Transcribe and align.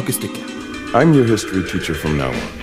kakestykke. 0.00 0.40
I'm 0.96 1.12
your 1.14 1.26
history 1.28 1.62
teacher 1.62 1.94
from 1.94 2.16
now 2.16 2.30
on. 2.32 2.60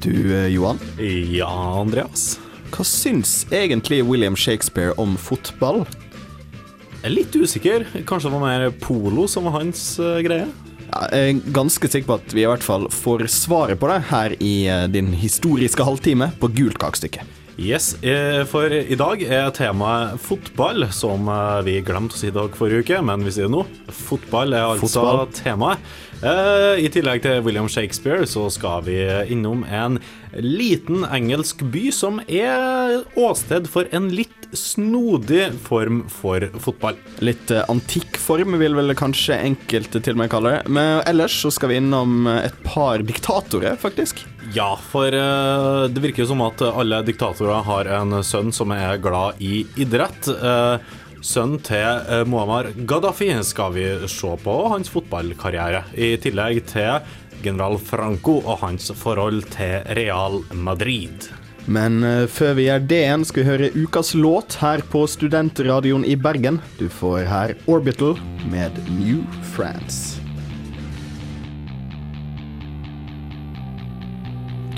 Du, 0.00 0.34
eh, 0.34 0.46
Johan. 0.46 0.78
Ja, 1.30 1.80
Andreas. 1.80 2.38
Hva 2.72 2.84
syns 2.86 3.42
egentlig 3.52 4.00
William 4.06 4.36
Shakespeare 4.36 4.94
om 4.96 5.16
fotball? 5.20 5.84
Jeg 6.98 7.10
er 7.10 7.14
litt 7.14 7.36
usikker. 7.36 7.84
Kanskje 8.08 8.30
det 8.30 8.38
var 8.38 8.46
mer 8.46 8.70
polo 8.80 9.28
som 9.28 9.46
var 9.46 9.60
hans 9.60 9.82
uh, 10.00 10.18
greie? 10.24 10.48
Ja, 10.88 11.02
jeg 11.12 11.34
er 11.34 11.42
ganske 11.54 11.90
sikker 11.90 12.08
på 12.08 12.18
at 12.22 12.34
vi 12.34 12.46
i 12.46 12.48
hvert 12.48 12.64
fall 12.64 12.88
får 12.90 13.28
svaret 13.30 13.78
på 13.78 13.90
det 13.92 14.00
her 14.08 14.34
i 14.40 14.54
uh, 14.66 14.86
din 14.90 15.12
historiske 15.12 15.84
halvtime 15.84 16.32
på 16.40 16.50
Gult 16.56 16.80
kakestykke. 16.80 17.26
Yes, 17.58 17.96
eh, 18.06 18.44
for 18.46 18.70
i 18.70 18.94
dag 18.94 19.22
er 19.26 19.48
temaet 19.50 20.20
fotball, 20.22 20.86
som 20.94 21.26
vi 21.66 21.80
glemte 21.82 22.14
å 22.14 22.20
si 22.20 22.30
dere 22.30 22.54
forrige 22.54 22.86
uke, 22.86 23.00
men 23.02 23.26
vi 23.26 23.34
sier 23.34 23.48
det 23.48 23.56
nå. 23.56 23.64
Fotball 23.90 24.54
er 24.54 24.68
altså 24.76 25.02
fotball. 25.02 25.26
temaet. 25.34 25.96
I 26.18 26.88
tillegg 26.90 27.22
til 27.22 27.44
William 27.46 27.68
Shakespeare 27.70 28.24
så 28.26 28.48
skal 28.50 28.82
vi 28.88 28.96
innom 29.30 29.60
en 29.70 30.00
liten 30.34 31.04
engelsk 31.06 31.62
by 31.70 31.84
som 31.94 32.18
er 32.26 33.04
åsted 33.14 33.68
for 33.70 33.86
en 33.94 34.08
litt 34.10 34.38
snodig 34.56 35.52
form 35.66 36.02
for 36.10 36.46
fotball. 36.62 36.98
Litt 37.24 37.52
antikk 37.68 38.18
form, 38.20 38.56
vil 38.60 38.76
vel 38.78 38.94
kanskje 38.98 39.38
enkelte 39.44 40.02
til 40.02 40.16
og 40.16 40.22
med 40.22 40.32
kalle 40.32 40.56
det. 40.56 40.72
Men 40.72 41.02
ellers 41.08 41.36
så 41.42 41.52
skal 41.54 41.72
vi 41.72 41.80
innom 41.82 42.26
eh, 42.26 42.48
et 42.48 42.58
par 42.66 43.04
diktatorer, 43.04 43.78
faktisk. 43.80 44.24
Ja, 44.54 44.78
for 44.90 45.12
uh, 45.12 45.84
det 45.92 46.00
virker 46.00 46.24
jo 46.24 46.30
som 46.30 46.42
at 46.46 46.62
alle 46.68 47.02
diktatorer 47.04 47.66
har 47.66 47.90
en 47.98 48.20
sønn 48.24 48.52
som 48.54 48.72
er 48.72 49.00
glad 49.02 49.42
i 49.44 49.66
idrett. 49.80 50.30
Uh, 50.40 50.80
Sønnen 51.18 51.58
til 51.66 52.28
Muammar 52.30 52.68
Gaddafi 52.86 53.32
skal 53.42 53.72
vi 53.74 53.86
se 54.06 54.28
på 54.38 54.52
hans 54.70 54.86
fotballkarriere, 54.92 55.80
i 55.98 56.12
tillegg 56.22 56.60
til 56.70 57.08
general 57.42 57.74
Franco 57.82 58.36
og 58.38 58.60
hans 58.62 58.86
forhold 58.94 59.48
til 59.50 59.82
Real 59.98 60.38
Madrid. 60.54 61.26
Men 61.66 61.98
før 62.30 62.54
vi 62.54 62.68
gjør 62.68 62.86
det 62.86 63.02
igjen, 63.02 63.26
skal 63.26 63.42
vi 63.42 63.48
høre 63.50 63.72
ukas 63.74 64.14
låt 64.14 64.60
her 64.62 64.86
på 64.94 65.02
Studentradioen 65.10 66.06
i 66.06 66.14
Bergen. 66.14 66.62
Du 66.78 66.86
får 66.86 67.26
her 67.26 67.58
Orbital 67.66 68.14
med 68.54 68.78
New 68.94 69.26
France. 69.56 70.27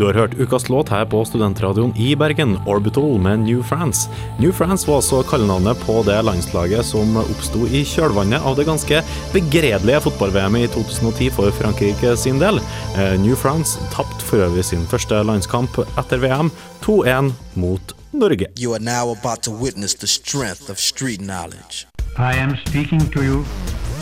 Du 0.01 0.07
har 0.07 0.15
hørt 0.15 0.35
ukas 0.35 0.69
låt 0.69 0.89
her 0.89 1.05
på 1.05 1.25
Studentradioen 1.25 1.97
i 1.97 2.15
Bergen, 2.17 2.57
Orbital 2.67 3.19
med 3.21 3.39
New 3.39 3.63
France. 3.63 4.09
New 4.39 4.53
France 4.53 4.89
var 4.89 4.97
også 4.97 5.19
kallenavnet 5.29 5.77
på 5.85 5.99
det 6.07 6.17
landslaget 6.25 6.89
som 6.89 7.19
oppsto 7.21 7.67
i 7.69 7.83
kjølvannet 7.85 8.41
av 8.41 8.57
det 8.57 8.65
ganske 8.65 9.03
begredelige 9.35 10.01
fotball-VM 10.07 10.57
i 10.57 10.63
2010 10.73 11.29
for 11.37 11.53
Frankrike 11.53 12.15
sin 12.17 12.41
del. 12.41 12.63
Eh, 12.97 13.21
New 13.21 13.37
France 13.37 13.77
tapte 13.93 14.25
for 14.25 14.47
øvrig 14.47 14.65
sin 14.71 14.89
første 14.89 15.21
landskamp 15.21 15.77
etter 15.85 16.25
VM, 16.25 16.49
2-1 16.81 17.35
mot 17.61 17.93
Norge. 18.17 18.49
You 18.57 18.73
are 18.73 18.81
now 18.81 19.13
about 19.13 19.45
to 19.45 19.53
witness 19.53 19.95
the 19.95 20.09
strength 20.09 20.73
of 20.73 20.81
street 20.81 21.21
knowledge. 21.21 21.85
I 22.17 22.33
am 22.41 22.57
speaking 22.65 23.05
to 23.13 23.21
you 23.21 23.45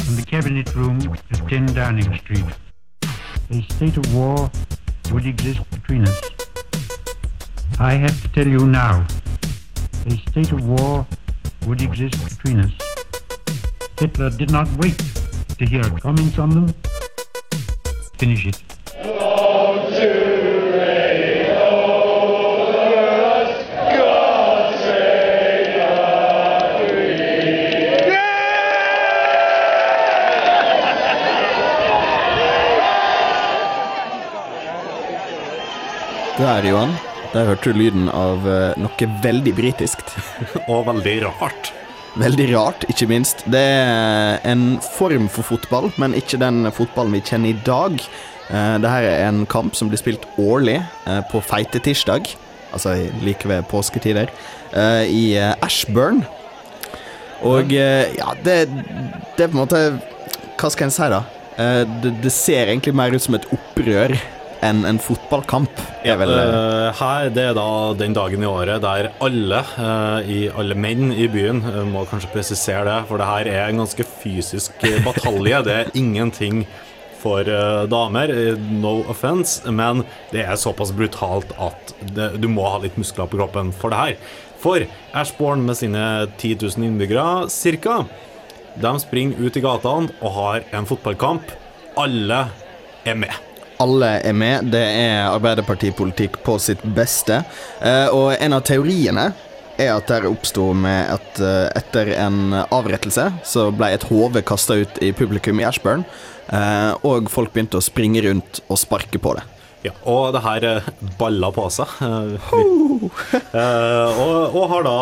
from 0.06 0.14
the 0.14 0.26
cabinet 0.30 0.76
room 0.76 1.02
at 1.32 1.42
10 1.50 1.74
Downing 1.74 2.14
Street. 2.22 2.46
A 3.50 3.62
state 3.74 3.98
of 3.98 4.14
war 4.14 4.50
would 5.12 5.26
exist 5.26 5.60
between 5.70 6.02
us. 6.06 6.20
I 7.78 7.94
have 7.94 8.20
to 8.22 8.28
tell 8.28 8.46
you 8.46 8.66
now, 8.66 9.06
a 10.06 10.10
state 10.30 10.52
of 10.52 10.66
war 10.68 11.06
would 11.66 11.82
exist 11.82 12.16
between 12.28 12.60
us. 12.60 12.72
Hitler 13.98 14.30
did 14.30 14.50
not 14.50 14.68
wait 14.78 14.98
to 15.58 15.64
hear 15.64 15.84
comments 16.00 16.38
on 16.38 16.50
them. 16.50 16.74
Finish 18.18 18.46
it. 18.46 18.67
Der, 36.38 36.62
Johan. 36.62 36.92
Der 37.32 37.48
hørte 37.48 37.72
du 37.72 37.80
lyden 37.80 38.04
av 38.14 38.44
uh, 38.46 38.70
noe 38.78 39.06
veldig 39.24 39.50
britisk. 39.58 40.04
Og 40.70 40.84
veldig 40.86 41.16
rart. 41.24 41.72
Veldig 42.14 42.46
rart, 42.52 42.86
ikke 42.86 43.08
minst. 43.10 43.42
Det 43.50 43.58
er 43.58 44.38
en 44.46 44.76
form 44.94 45.26
for 45.34 45.42
fotball, 45.48 45.90
men 45.98 46.14
ikke 46.14 46.38
den 46.38 46.70
fotballen 46.70 47.16
vi 47.16 47.24
kjenner 47.26 47.50
i 47.50 47.58
dag. 47.66 47.98
Uh, 48.52 48.78
Dette 48.78 48.94
er 49.08 49.24
en 49.26 49.42
kamp 49.50 49.74
som 49.74 49.90
blir 49.90 49.98
spilt 49.98 50.30
årlig 50.38 50.78
uh, 51.08 51.24
på 51.32 51.42
feite 51.42 51.82
tirsdag, 51.82 52.30
altså 52.70 52.94
like 53.26 53.50
ved 53.50 53.66
påsketider, 53.66 54.30
i 55.08 55.38
Ashburn. 55.64 56.20
Og 57.48 57.72
ja, 57.72 58.34
det, 58.44 58.56
det 58.68 59.46
er 59.46 59.48
på 59.48 59.56
en 59.56 59.62
måte 59.62 59.80
Hva 60.60 60.68
skal 60.68 60.90
en 60.90 60.92
si, 60.92 61.06
da? 61.08 61.22
Det, 62.02 62.12
det 62.20 62.32
ser 62.34 62.68
egentlig 62.68 62.92
mer 62.98 63.14
ut 63.14 63.24
som 63.24 63.38
et 63.38 63.46
opprør 63.54 64.12
enn 64.64 64.84
en 64.88 64.98
fotballkamp. 65.02 65.80
Er 66.06 66.18
vel, 66.20 66.32
uh, 66.32 66.88
her 66.98 67.30
det 67.34 67.44
er 67.50 67.56
da 67.56 67.68
den 67.98 68.16
dagen 68.16 68.42
i 68.44 68.48
året 68.48 68.82
der 68.84 69.10
alle, 69.24 69.62
uh, 69.78 70.18
i, 70.24 70.40
alle 70.48 70.76
menn 70.78 71.12
i 71.12 71.28
byen, 71.30 71.62
uh, 71.66 71.82
må 71.88 72.04
kanskje 72.10 72.32
presisere 72.34 72.86
det, 72.88 72.98
for 73.10 73.20
det 73.20 73.28
her 73.28 73.52
er 73.52 73.64
en 73.68 73.82
ganske 73.84 74.06
fysisk 74.18 74.84
batalje. 75.06 75.62
det 75.66 75.76
er 75.76 75.96
ingenting 75.98 76.66
for 77.18 77.42
damer, 77.90 78.30
no 78.78 79.00
offense, 79.10 79.66
men 79.66 80.04
det 80.30 80.44
er 80.44 80.54
såpass 80.54 80.92
brutalt 80.94 81.50
at 81.58 81.90
det, 82.14 82.28
du 82.38 82.46
må 82.46 82.62
ha 82.70 82.78
litt 82.78 82.94
muskler 82.94 83.26
på 83.26 83.40
kroppen 83.40 83.72
for 83.74 83.90
det 83.90 83.98
her. 83.98 84.36
For 84.62 84.86
Ashbourne 85.18 85.66
med 85.66 85.80
sine 85.80 86.04
10 86.38 86.62
000 86.62 86.86
innbyggere 86.86 87.50
ca. 87.50 87.98
De 88.78 88.94
springer 89.02 89.42
ut 89.42 89.58
i 89.58 89.64
gatene 89.66 90.14
og 90.22 90.34
har 90.38 90.70
en 90.70 90.86
fotballkamp. 90.86 91.50
Alle 91.98 92.44
er 93.02 93.18
med 93.18 93.47
alle 93.82 94.14
er 94.26 94.34
med. 94.36 94.70
Det 94.72 94.82
er 94.82 95.28
Arbeiderpartipolitikk 95.30 96.40
på 96.46 96.58
sitt 96.62 96.82
beste. 96.96 97.42
Eh, 97.80 98.08
og 98.14 98.34
en 98.38 98.56
av 98.56 98.64
teoriene 98.66 99.30
er 99.78 99.92
at 99.94 100.10
det 100.10 100.26
oppsto 100.26 100.72
med 100.74 101.12
at 101.14 101.38
eh, 101.42 101.68
etter 101.78 102.10
en 102.18 102.56
avrettelse 102.64 103.28
så 103.46 103.68
ble 103.74 103.92
et 103.94 104.08
hode 104.10 104.42
kasta 104.46 104.80
ut 104.80 104.98
i 105.04 105.12
publikum 105.14 105.62
i 105.62 105.68
Ashburn, 105.68 106.02
eh, 106.50 106.92
og 107.06 107.30
folk 107.30 107.54
begynte 107.54 107.78
å 107.78 107.84
springe 107.84 108.24
rundt 108.26 108.62
og 108.66 108.82
sparke 108.82 109.22
på 109.22 109.36
det. 109.38 109.46
Ja, 109.86 109.94
og 110.10 110.32
det 110.34 110.42
her 110.42 110.90
balla 111.20 111.52
på 111.54 111.68
seg. 111.70 111.86
og, 112.02 113.12
og 113.54 114.64
har 114.72 114.82
da 114.88 114.98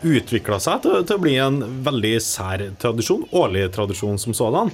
utvikla 0.00 0.56
seg 0.64 0.80
til, 0.80 1.02
til, 1.04 1.18
å 1.18 1.20
bli 1.20 1.34
en 1.44 1.60
veldig 1.84 2.14
sær 2.24 2.64
tradisjon, 2.80 3.26
årlig 3.36 3.66
tradisjon 3.76 4.16
som 4.16 4.32
sådan, 4.32 4.72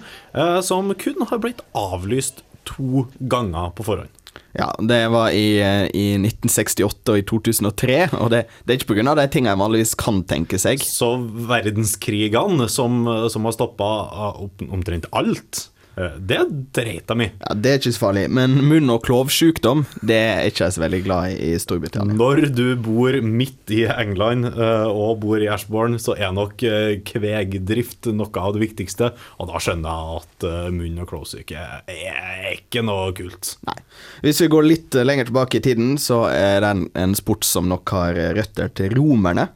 som 0.62 0.94
kun 0.94 1.26
har 1.26 1.42
blitt 1.42 1.66
avlyst 1.74 2.45
to 2.68 3.06
ganger 3.18 3.72
på 3.76 3.86
forhånd. 3.86 4.12
Ja, 4.56 4.70
det 4.88 5.02
var 5.12 5.32
i, 5.36 5.58
i 5.60 6.06
1968 6.16 7.12
og 7.12 7.18
i 7.20 7.24
2003, 7.28 7.96
og 8.20 8.30
det, 8.32 8.42
det 8.64 8.72
er 8.72 8.78
ikke 8.80 8.94
pga. 8.94 9.14
de 9.16 9.26
tingene 9.32 9.52
jeg 9.52 9.60
vanligvis 9.60 9.94
kan 10.00 10.22
tenke 10.28 10.60
seg. 10.60 10.84
Så 10.84 11.14
verdenskrigene, 11.48 12.68
som, 12.72 13.04
som 13.32 13.48
har 13.48 13.56
stoppa 13.56 13.88
omtrent 14.68 15.08
alt, 15.16 15.66
Eh, 15.66 15.75
det 15.96 16.36
er 16.36 16.50
dreita 16.76 17.16
mi. 17.16 17.30
Ja, 17.40 17.54
Det 17.56 17.70
er 17.70 17.78
ikke 17.80 17.94
så 17.96 18.02
farlig, 18.02 18.26
men 18.28 18.58
munn- 18.68 18.92
og 18.92 19.00
klovsjukdom 19.06 19.86
det 20.04 20.18
er 20.18 20.50
ikke 20.50 20.66
jeg 20.66 20.76
så 20.76 20.82
veldig 20.82 21.02
glad 21.06 21.32
i 21.32 21.46
i 21.46 21.60
Storbritannia. 21.60 22.16
Når 22.16 22.50
du 22.56 22.76
bor 22.80 23.16
midt 23.24 23.72
i 23.74 23.82
England 23.88 24.48
uh, 24.56 24.88
og 24.90 25.22
bor 25.24 25.40
i 25.42 25.48
Ashbourne, 25.52 26.00
så 26.02 26.16
er 26.18 26.34
nok 26.36 26.62
uh, 26.66 26.96
kvegdrift 27.06 28.10
noe 28.12 28.42
av 28.42 28.56
det 28.56 28.64
viktigste. 28.66 29.12
Og 29.40 29.50
da 29.50 29.62
skjønner 29.62 29.88
jeg 29.88 30.22
at 30.22 30.48
munn- 30.76 31.02
og 31.02 31.10
klovsyke 31.10 31.66
er 31.88 32.48
ikke 32.52 32.84
noe 32.86 33.12
kult. 33.16 33.56
Nei. 33.68 33.78
Hvis 34.24 34.42
vi 34.44 34.50
går 34.52 34.66
litt 34.66 34.96
lenger 35.00 35.30
tilbake 35.30 35.60
i 35.60 35.64
tiden, 35.64 35.94
så 36.00 36.26
er 36.30 36.60
det 36.64 36.72
en, 36.74 36.88
en 36.98 37.16
sport 37.16 37.46
som 37.46 37.68
nok 37.70 37.94
har 37.96 38.18
røtter 38.36 38.72
til 38.76 38.92
romerne. 38.96 39.48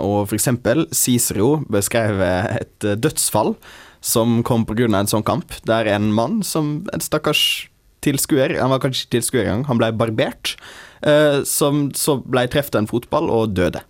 og 0.00 0.28
for 0.28 0.34
eksempel 0.36 0.86
Cicero 0.92 1.60
beskrev 1.68 2.20
et 2.24 2.86
dødsfall 3.00 3.54
som 4.00 4.42
kom 4.42 4.64
pga. 4.66 4.88
en 4.88 5.06
sånn 5.06 5.26
kamp, 5.26 5.52
der 5.64 5.86
en 5.86 6.12
mann 6.12 6.42
som 6.42 6.86
en 6.92 7.00
stakkars 7.00 7.68
tilskuer 8.00 8.56
Han 8.56 8.70
var 8.72 8.80
kanskje 8.80 9.04
ikke 9.04 9.16
tilskuer 9.18 9.44
engang, 9.44 9.64
han 9.68 9.78
ble 9.80 9.92
barbert. 9.92 10.56
Eh, 11.04 11.42
som 11.44 11.90
så 11.96 12.16
ble 12.20 12.46
truffet 12.48 12.74
av 12.74 12.84
en 12.84 12.90
fotball 12.90 13.28
og 13.32 13.54
døde. 13.56 13.82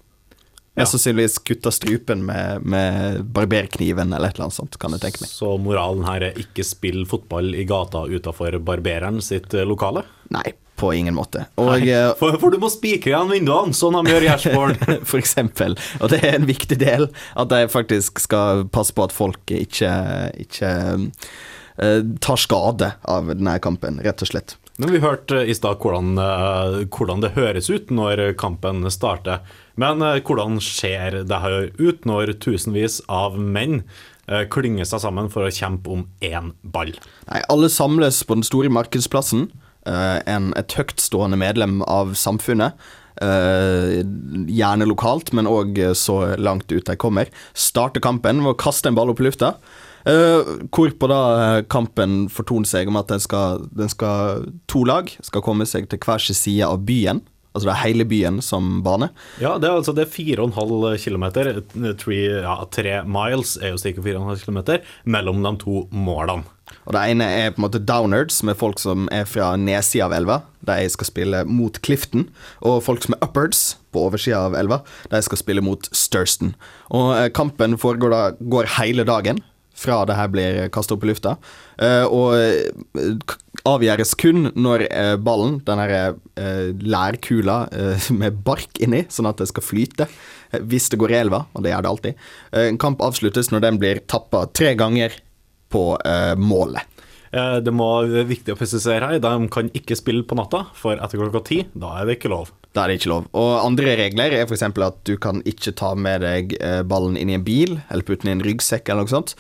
Ja. 0.75 0.85
Mest 0.85 0.95
sannsynligvis 0.95 1.41
kutta 1.47 1.73
strupen 1.75 2.23
med, 2.27 2.63
med, 2.63 3.25
barberkniven 3.35 4.13
eller 4.15 4.31
et 4.31 4.39
eller 4.39 4.47
annet 4.49 4.59
sånt, 4.59 4.79
kan 4.83 4.95
jeg 4.95 5.03
tenke 5.03 5.23
meg. 5.25 5.31
Så 5.31 5.57
moralen 5.63 6.07
her 6.07 6.29
er 6.31 6.39
ikke 6.39 6.67
spill 6.67 7.03
fotball 7.11 7.55
i 7.59 7.67
gata 7.69 8.05
utafor 8.07 8.59
barbereren 8.63 9.19
sitt 9.25 9.55
eh, 9.55 9.67
lokale? 9.67 10.05
Nei, 10.35 10.55
på 10.81 10.93
ingen 10.97 11.17
måte. 11.17 11.45
Og 11.61 11.85
eh, 11.85 12.11
for, 12.19 12.39
for 12.41 12.55
du 12.55 12.61
må 12.63 12.71
spikre 12.73 13.13
igjen 13.13 13.33
vinduene, 13.33 13.77
sånn 13.77 13.99
de 14.01 14.15
gjør 14.15 14.27
i 14.27 14.33
Ashbourne. 14.33 14.99
for 15.11 15.21
eksempel. 15.21 15.77
Og 16.01 16.13
det 16.13 16.23
er 16.25 16.39
en 16.39 16.49
viktig 16.49 16.81
del 16.81 17.11
at 17.11 17.53
de 17.53 17.67
faktisk 17.71 18.23
skal 18.23 18.67
passe 18.73 18.97
på 18.97 19.05
at 19.07 19.15
folk 19.15 19.53
ikke, 19.55 19.93
ikke 20.47 20.71
uh, 20.89 22.01
tar 22.25 22.41
skade 22.41 22.93
av 23.09 23.33
denne 23.33 23.59
kampen, 23.63 24.01
rett 24.05 24.25
og 24.25 24.33
slett. 24.33 24.57
Men 24.81 24.95
Vi 24.95 25.03
hørte 25.03 25.43
i 25.45 25.53
stad 25.53 25.83
hvordan, 25.83 26.15
eh, 26.17 26.77
hvordan 26.89 27.21
det 27.21 27.35
høres 27.35 27.69
ut 27.69 27.91
når 27.93 28.31
kampen 28.41 28.87
starter. 28.89 29.43
Men 29.77 30.01
hvordan 30.01 30.57
ser 30.65 31.19
det 31.29 31.41
her 31.43 31.69
ut 31.77 32.07
når 32.09 32.33
tusenvis 32.41 33.03
av 33.13 33.37
menn 33.37 33.83
klynger 34.25 34.89
seg 34.89 35.03
sammen 35.03 35.29
for 35.29 35.45
å 35.45 35.53
kjempe 35.53 35.93
om 35.93 36.07
én 36.25 36.55
ball? 36.63 36.95
Nei, 37.29 37.43
alle 37.53 37.69
samles 37.69 38.23
på 38.25 38.39
den 38.39 38.47
store 38.47 38.73
markedsplassen. 38.73 39.51
Eh, 39.87 40.19
en, 40.31 40.51
et 40.59 40.79
høytstående 40.79 41.39
medlem 41.41 41.81
av 41.89 42.17
samfunnet. 42.19 42.79
Uh, 43.21 44.01
gjerne 44.49 44.87
lokalt, 44.89 45.29
men 45.37 45.49
òg 45.51 45.77
så 45.99 46.39
langt 46.41 46.71
ut 46.73 46.87
de 46.89 46.95
kommer. 46.97 47.29
Starter 47.53 48.01
kampen 48.01 48.41
ved 48.41 48.55
å 48.55 48.61
kaste 48.63 48.89
en 48.89 48.97
ball 48.97 49.13
opp 49.13 49.21
i 49.21 49.27
lufta. 49.27 49.59
Uh, 50.09 50.65
hvorpå 50.73 51.11
da 51.11 51.19
eh, 51.37 51.59
kampen 51.69 52.31
fortoner 52.33 52.69
seg 52.69 52.89
om 52.89 52.97
at 52.97 53.11
den 53.13 53.21
skal, 53.21 53.67
den 53.77 53.91
skal 53.93 54.47
to 54.71 54.81
lag 54.89 55.11
skal 55.21 55.45
komme 55.45 55.67
seg 55.69 55.91
til 55.91 56.01
hver 56.01 56.23
sin 56.25 56.39
side 56.39 56.65
av 56.65 56.81
byen. 56.89 57.21
Altså 57.51 57.67
det 57.67 57.73
er 57.75 57.83
hele 57.83 58.07
byen 58.09 58.39
som 58.47 58.79
bane. 58.87 59.11
Ja, 59.43 59.57
det 59.61 59.69
er 59.69 59.77
altså 59.77 59.93
det 59.93 60.07
er 60.07 60.13
4,5 60.15 60.55
km, 61.03 61.27
ja, 62.15 62.57
tre 62.71 62.95
miles 63.05 63.57
er 63.59 63.75
jo 63.75 63.81
ca. 63.83 64.05
4,5 64.07 64.45
km, 64.47 64.61
mellom 65.05 65.43
de 65.45 65.53
to 65.61 65.83
målene. 65.91 66.47
Og 66.91 66.97
Det 66.97 67.05
ene 67.13 67.27
er 67.31 67.53
på 67.55 67.61
en 67.61 67.69
måte 67.69 67.79
downards, 67.87 68.41
med 68.43 68.59
folk 68.59 68.81
som 68.83 69.05
er 69.15 69.29
fra 69.31 69.53
nedsida 69.55 70.09
av 70.09 70.15
elva. 70.17 70.41
De 70.67 70.75
skal 70.91 71.07
spille 71.07 71.45
mot 71.47 71.77
Clifton. 71.87 72.25
Og 72.67 72.81
folk 72.83 73.07
som 73.07 73.15
er 73.15 73.23
uppards, 73.23 73.77
på 73.95 74.03
oversida 74.09 74.41
av 74.49 74.57
elva, 74.59 74.81
de 75.11 75.21
skal 75.23 75.39
spille 75.39 75.63
mot 75.63 75.87
Sturston. 75.95 76.57
Og 76.95 77.13
eh, 77.15 77.29
kampen 77.35 77.79
foregår 77.79 78.11
da, 78.11 78.21
går 78.43 78.73
hele 78.81 79.07
dagen. 79.07 79.39
Fra 79.79 80.03
det 80.05 80.19
her 80.19 80.29
blir 80.35 80.59
kasta 80.75 80.97
opp 80.97 81.07
i 81.07 81.13
lufta. 81.13 81.37
Eh, 81.79 82.11
og 82.11 82.35
eh, 82.35 83.39
avgjøres 83.71 84.17
kun 84.19 84.51
når 84.59 84.89
ballen, 85.23 85.61
den 85.67 85.83
her 85.85 86.19
lærkula 86.81 87.63
med 88.23 88.43
bark 88.43 88.83
inni, 88.83 89.05
sånn 89.13 89.31
at 89.31 89.39
det 89.39 89.51
skal 89.53 89.67
flyte, 89.67 90.11
hvis 90.67 90.91
det 90.91 90.99
går 90.99 91.15
i 91.15 91.21
elva, 91.23 91.45
og 91.55 91.63
det 91.63 91.75
gjør 91.75 91.87
det 91.87 91.91
alltid. 91.95 92.23
En 92.67 92.79
kamp 92.83 93.03
avsluttes 93.05 93.55
når 93.55 93.67
den 93.67 93.83
blir 93.83 94.01
tappa 94.11 94.47
tre 94.57 94.73
ganger 94.79 95.19
på 95.73 95.85
eh, 96.05 96.35
målet. 96.39 96.87
Eh, 97.33 97.59
Det 97.63 97.73
må 97.75 97.87
være 98.11 98.27
viktig 98.31 98.55
å 98.55 98.59
presisere 98.59 99.07
her, 99.13 99.21
de 99.23 99.49
kan 99.55 99.71
ikke 99.77 99.99
spille 99.99 100.25
på 100.27 100.39
natta, 100.39 100.65
for 100.75 100.99
etter 100.99 101.21
klokka 101.21 101.45
ti, 101.47 101.61
da 101.79 102.01
er 102.01 102.09
det 102.11 102.19
ikke 102.19 102.33
lov. 102.33 102.51
Da 102.75 102.85
er 102.85 102.93
det 102.93 103.01
ikke 103.01 103.11
lov. 103.11 103.25
Og 103.35 103.49
andre 103.65 103.97
regler 103.99 104.31
er 104.37 104.45
f.eks. 104.47 104.63
at 104.67 105.01
du 105.09 105.17
kan 105.19 105.41
ikke 105.49 105.73
ta 105.79 105.95
med 105.99 106.23
deg 106.23 106.55
eh, 106.63 106.83
ballen 106.87 107.17
inn 107.19 107.31
i 107.33 107.39
en 107.39 107.47
bil, 107.47 107.79
eller 107.91 108.07
putte 108.07 108.27
den 108.27 108.35
i 108.35 108.39
en 108.39 108.47
ryggsekk 108.47 108.91
eller 108.93 109.07
noe 109.07 109.15
sånt. 109.15 109.35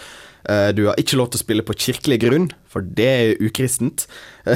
Eh, 0.51 0.71
Du 0.75 0.87
har 0.89 0.99
ikke 0.99 1.19
lov 1.21 1.31
til 1.31 1.39
å 1.39 1.45
spille 1.45 1.67
på 1.67 1.77
kirkelig 1.79 2.19
grunn, 2.25 2.49
for 2.71 2.83
det 2.83 3.07
er 3.11 3.43
ukristent. 3.43 4.07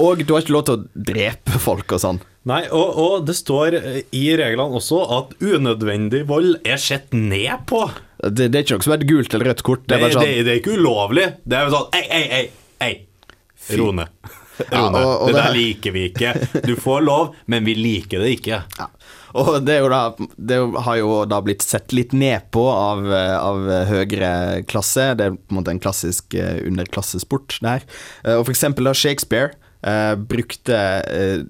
og 0.00 0.22
du 0.24 0.32
har 0.34 0.44
ikke 0.44 0.54
lov 0.56 0.64
til 0.68 0.78
å 0.78 1.04
drepe 1.12 1.60
folk 1.62 1.92
og 1.96 2.00
sånn. 2.02 2.20
Nei, 2.48 2.62
og, 2.76 2.96
og 3.00 3.26
det 3.28 3.36
står 3.38 3.78
i 4.12 4.24
reglene 4.36 4.76
også 4.76 4.98
at 5.16 5.30
unødvendig 5.40 6.26
vold 6.28 6.58
er 6.68 6.80
sett 6.80 7.14
ned 7.16 7.64
på. 7.70 7.86
Det, 8.30 8.48
det 8.52 8.58
er 8.60 8.64
ikke 8.64 8.78
noe 8.78 8.86
som 8.86 8.94
er 8.96 9.04
gult 9.08 9.34
eller 9.34 9.50
rødt 9.52 9.62
kort. 9.66 9.84
Det 9.88 9.96
er 9.96 10.00
bare 10.04 10.12
det, 10.14 10.16
sånn 10.20 10.46
det 10.46 10.52
er 10.54 10.60
ikke 10.62 10.78
ulovlig. 10.78 11.26
Det 11.44 11.58
er 11.58 11.68
jo 11.68 11.74
sånn 11.74 11.98
Ei, 11.98 12.04
ei, 12.08 12.24
ei, 12.38 12.46
ei. 12.88 12.94
Ro 13.80 13.90
ned. 13.92 14.08
Ja, 14.70 14.84
og- 14.86 15.22
og 15.24 15.32
det 15.34 15.40
der 15.40 15.50
liker 15.56 15.90
vi 15.90 16.02
ikke. 16.12 16.28
Du 16.62 16.76
får 16.78 17.00
lov, 17.02 17.32
men 17.50 17.64
vi 17.66 17.72
liker 17.74 18.20
det 18.22 18.36
ikke. 18.36 18.60
ja. 18.78 18.86
Og 19.34 19.56
det, 19.66 19.80
da, 19.90 20.02
det 20.38 20.58
har 20.84 20.96
jo 21.00 21.24
da 21.26 21.40
blitt 21.42 21.64
sett 21.66 21.90
litt 21.90 22.12
ned 22.14 22.44
på 22.54 22.62
av, 22.70 23.00
eh, 23.10 23.32
av 23.34 23.64
høyere 23.88 24.62
klasse. 24.70 25.08
Det 25.18 25.26
er 25.26 25.34
på 25.34 25.50
en 25.50 25.58
måte 25.58 25.72
en 25.74 25.80
klassisk 25.82 26.36
eh, 26.38 26.60
underklassesport 26.68 27.56
det 27.64 27.72
her. 27.72 27.82
Og 28.36 28.44
for 28.46 28.52
eksempel 28.54 28.86
da 28.86 28.92
Shakespeare 28.94 29.50
eh, 29.82 30.14
brukte 30.14 30.78
eh, 31.10 31.42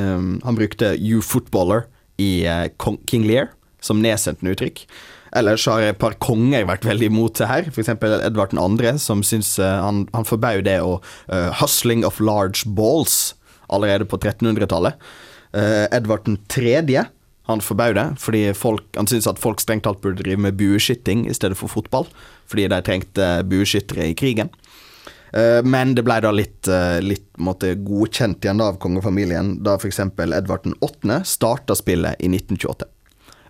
um, 0.00 0.40
Han 0.48 0.56
brukte 0.56 0.94
You 0.96 1.20
Footballer 1.20 1.84
i 2.16 2.46
eh, 2.48 2.70
King 3.04 3.28
Lear 3.28 3.50
som 3.84 4.00
nedsendende 4.00 4.56
uttrykk. 4.56 4.86
Ellers 5.36 5.66
har 5.68 5.84
et 5.84 5.98
par 6.00 6.16
konger 6.22 6.66
vært 6.68 6.86
veldig 6.88 7.10
imot 7.10 7.40
det 7.40 7.50
her. 7.50 7.68
Eksempel 7.70 8.18
Edvard 8.24 8.54
2., 8.56 8.94
som 9.02 9.24
syns 9.26 9.56
eh, 9.60 9.80
han, 9.82 10.06
han 10.16 10.28
forbød 10.28 10.64
det 10.68 10.78
å 10.82 10.96
uh, 10.98 11.50
Hustling 11.60 12.06
of 12.08 12.20
large 12.20 12.64
balls 12.66 13.34
allerede 13.68 14.06
på 14.08 14.18
1300-tallet. 14.22 14.96
Uh, 15.52 15.84
Edvard 15.94 16.28
3. 16.52 16.80
Han 17.46 17.62
forbød 17.62 17.94
det, 17.94 18.06
fordi 18.18 18.42
folk, 18.58 18.86
han 18.96 19.06
syntes 19.06 19.28
at 19.30 19.38
folk 19.42 19.60
strengt 19.62 19.84
tatt 19.86 20.00
burde 20.02 20.24
drive 20.24 20.40
med 20.42 20.56
bueskytting 20.58 21.28
i 21.30 21.34
stedet 21.36 21.58
for 21.58 21.70
fotball. 21.70 22.08
Fordi 22.50 22.66
de 22.72 22.80
trengte 22.82 23.28
bueskyttere 23.46 24.10
i 24.10 24.16
krigen. 24.18 24.50
Eh, 25.36 25.62
Men 25.62 25.94
det 25.94 26.04
ble 26.06 26.18
da 26.22 26.32
litt, 26.34 26.68
eh, 26.68 26.98
litt 27.04 27.28
måtte, 27.38 27.74
godkjent 27.74 28.44
igjen 28.44 28.62
da 28.62 28.70
av 28.72 28.78
kongefamilien 28.82 29.56
da 29.62 29.76
f.eks. 29.76 30.00
Edvard 30.00 30.68
8. 30.80 31.22
starta 31.24 31.76
spillet 31.76 32.20
i 32.20 32.30
1928. 32.32 32.88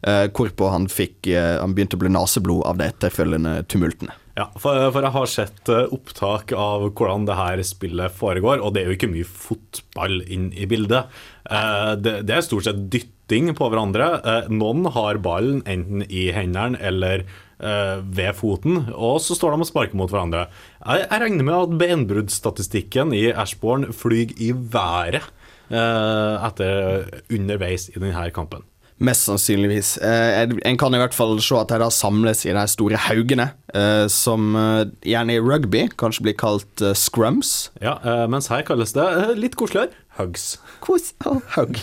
Eh, 0.06 0.28
Hvorpå 0.30 0.68
han, 0.70 0.86
fikk, 0.86 1.26
eh, 1.26 1.56
han 1.58 1.74
begynte 1.74 1.98
å 1.98 2.04
bli 2.04 2.12
naseblod 2.14 2.62
av 2.68 2.78
de 2.78 2.86
etterfølgende 2.92 3.58
tumultene. 3.70 4.14
Ja, 4.36 4.50
for, 4.60 4.78
for 4.92 5.02
jeg 5.02 5.14
har 5.14 5.30
sett 5.32 5.70
eh, 5.72 5.88
opptak 5.96 6.52
av 6.54 6.84
hvordan 6.92 7.24
det 7.26 7.38
her 7.38 7.62
spillet 7.66 8.14
foregår, 8.14 8.62
og 8.62 8.76
det 8.76 8.84
er 8.84 8.92
jo 8.92 8.98
ikke 8.98 9.10
mye 9.10 9.26
fotball 9.26 10.20
inn 10.30 10.52
i 10.54 10.68
bildet. 10.70 11.10
Det, 11.46 12.12
det 12.26 12.34
er 12.36 12.44
stort 12.44 12.66
sett 12.66 12.86
dytting 12.90 13.52
på 13.56 13.68
hverandre. 13.70 14.08
Noen 14.50 14.88
har 14.94 15.20
ballen 15.22 15.60
enten 15.66 16.02
i 16.06 16.28
hendene 16.34 16.78
eller 16.82 17.22
ved 17.56 18.34
foten, 18.36 18.90
og 18.90 19.20
så 19.22 19.36
står 19.38 19.54
de 19.54 19.62
og 19.62 19.70
sparker 19.70 19.96
mot 19.96 20.10
hverandre. 20.10 20.48
Jeg, 20.82 21.06
jeg 21.06 21.22
regner 21.22 21.46
med 21.46 21.56
at 21.60 21.76
benbruddstatistikken 21.80 23.14
i 23.14 23.28
Ashbourne 23.30 23.94
flyr 23.94 24.34
i 24.42 24.50
været 24.52 25.30
etter 25.70 27.06
underveis 27.30 27.88
i 27.94 28.02
denne 28.02 28.26
kampen. 28.34 28.66
Mest 28.98 29.26
sannsynligvis. 29.28 29.98
Eh, 30.00 30.46
en- 30.64 30.78
kan 30.81 30.94
i 30.94 30.98
hvert 30.98 31.12
fall 31.12 31.38
se 31.44 31.54
at 31.60 31.69
de 31.69 31.78
da 31.82 31.90
samles 31.93 32.46
i 32.46 32.52
de 32.56 32.62
store 32.66 32.96
haugene, 32.96 33.50
eh, 33.75 34.06
som 34.08 34.54
eh, 34.56 34.84
gjerne 35.04 35.34
i 35.37 35.40
rugby 35.44 35.82
kanskje 36.00 36.23
blir 36.25 36.37
kalt 36.40 36.80
scrums. 36.97 37.68
Ja, 37.82 37.99
mens 38.26 38.49
her 38.49 38.62
kalles 38.62 38.92
det 38.97 39.37
litt 39.37 39.54
koseligere 39.61 39.92
hugs. 40.16 40.56
Kos 40.80 41.11
og 41.28 41.42
hug. 41.59 41.76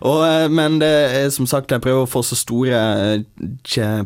Og, 0.00 0.50
men 0.50 0.78
det 0.80 0.88
er 0.88 1.28
som 1.34 1.44
sagt, 1.46 1.68
jeg 1.70 1.82
prøver 1.84 2.06
å 2.06 2.08
få 2.08 2.22
så 2.24 2.34
store 2.38 2.80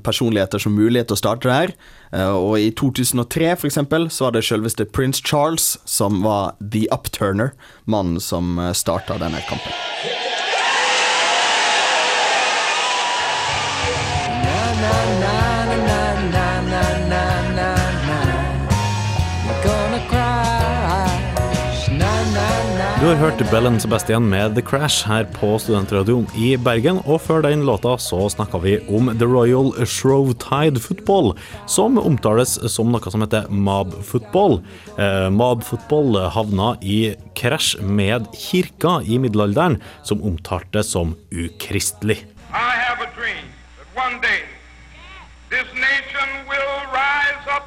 personligheter 0.03 0.59
som 0.59 0.75
mulig 0.75 1.07
til 1.07 1.15
å 1.15 1.21
starte. 1.21 1.75
Eh, 2.13 2.27
Og 2.35 2.59
i 2.59 2.71
2003 2.75 3.55
for 3.57 3.69
eksempel, 3.71 4.09
så 4.11 4.27
var 4.27 4.33
det 4.35 4.43
selveste 4.49 4.85
Prince 4.91 5.23
Charles 5.23 5.77
som 5.87 6.23
var 6.27 6.57
the 6.59 6.89
upturner, 6.91 7.53
mannen 7.87 8.19
som 8.19 8.59
starta 8.75 9.15
denne 9.23 9.39
kampen. 9.47 10.28
Du 22.99 23.07
har 23.07 23.15
hørt 23.15 23.43
Bellen 23.53 23.77
Sebastian 23.79 24.25
med 24.27 24.57
The 24.57 24.63
Crash 24.67 25.07
her 25.07 25.23
på 25.31 25.53
Studentradioen 25.63 26.25
i 26.35 26.57
Bergen, 26.59 26.97
og 27.07 27.21
før 27.23 27.45
den 27.47 27.63
låta 27.63 27.93
så 28.03 28.25
snakka 28.35 28.59
vi 28.65 28.73
om 28.91 29.07
The 29.21 29.29
Royal 29.31 29.71
Shrovetide 29.87 30.83
Football, 30.83 31.31
som 31.71 32.01
omtales 32.03 32.57
som 32.75 32.91
noe 32.91 33.15
som 33.15 33.23
heter 33.23 33.47
Mob 33.55 33.95
Football. 34.03 34.59
Eh, 34.99 35.29
Mob 35.31 35.63
Football 35.63 36.19
havna 36.35 36.73
i 36.83 37.15
krasj 37.39 37.77
med 37.87 38.27
kirka 38.35 38.99
i 39.07 39.23
middelalderen, 39.23 39.79
som 40.03 40.19
omtalte 40.27 40.83
som 40.83 41.15
ukristelig. 41.31 42.25
I 42.51 42.75
have 42.83 42.99
a 42.99 43.11
dream 43.15 43.47
that 43.79 43.95
one 43.95 44.19
day 44.19 44.48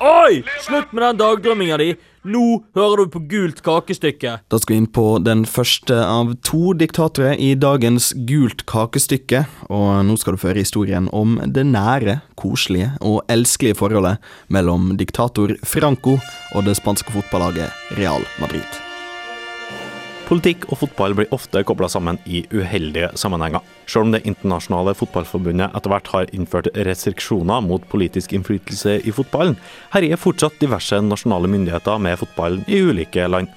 Oi! 0.02 0.42
Slutt 0.66 0.94
med 0.98 1.04
den 1.04 1.20
dagdrømminga 1.20 1.78
di! 1.78 1.92
Nå 2.26 2.42
hører 2.78 3.04
du 3.04 3.12
på 3.14 3.22
Gult 3.30 3.62
kakestykke. 3.66 4.34
Da 4.50 4.60
skal 4.62 4.74
vi 4.74 4.80
inn 4.82 4.90
på 4.90 5.06
den 5.22 5.44
første 5.46 5.94
av 5.94 6.34
to 6.46 6.74
diktatorer 6.78 7.38
i 7.38 7.52
dagens 7.54 8.10
Gult 8.30 8.66
kakestykke. 8.70 9.44
Og 9.70 10.02
nå 10.10 10.18
skal 10.18 10.38
du 10.38 10.42
føre 10.42 10.62
historien 10.62 11.10
om 11.14 11.38
det 11.46 11.68
nære, 11.70 12.20
koselige 12.34 12.96
og 12.98 13.22
elskelige 13.30 13.78
forholdet 13.78 14.32
mellom 14.50 14.96
diktator 14.98 15.54
Franco 15.62 16.18
og 16.18 16.66
det 16.66 16.80
spanske 16.82 17.14
fotballaget 17.14 17.70
Real 18.02 18.26
Madrid. 18.42 18.82
Politikk 20.32 20.64
og 20.72 20.78
fotball 20.80 21.12
blir 21.12 21.34
ofte 21.36 21.60
kobla 21.68 21.90
sammen 21.92 22.16
i 22.24 22.46
uheldige 22.56 23.10
sammenhenger. 23.20 23.60
Selv 23.84 24.08
om 24.08 24.14
det 24.14 24.22
internasjonale 24.24 24.94
fotballforbundet 24.96 25.76
etter 25.76 25.92
hvert 25.92 26.12
har 26.14 26.32
innført 26.32 26.70
restriksjoner 26.88 27.60
mot 27.66 27.84
politisk 27.92 28.32
innflytelse 28.38 28.94
i 29.04 29.12
fotballen, 29.12 29.58
herjer 29.92 30.22
fortsatt 30.22 30.56
diverse 30.64 31.02
nasjonale 31.04 31.52
myndigheter 31.52 32.00
med 32.00 32.16
fotballen 32.24 32.64
i 32.72 32.80
ulike 32.80 33.28
land. 33.28 33.52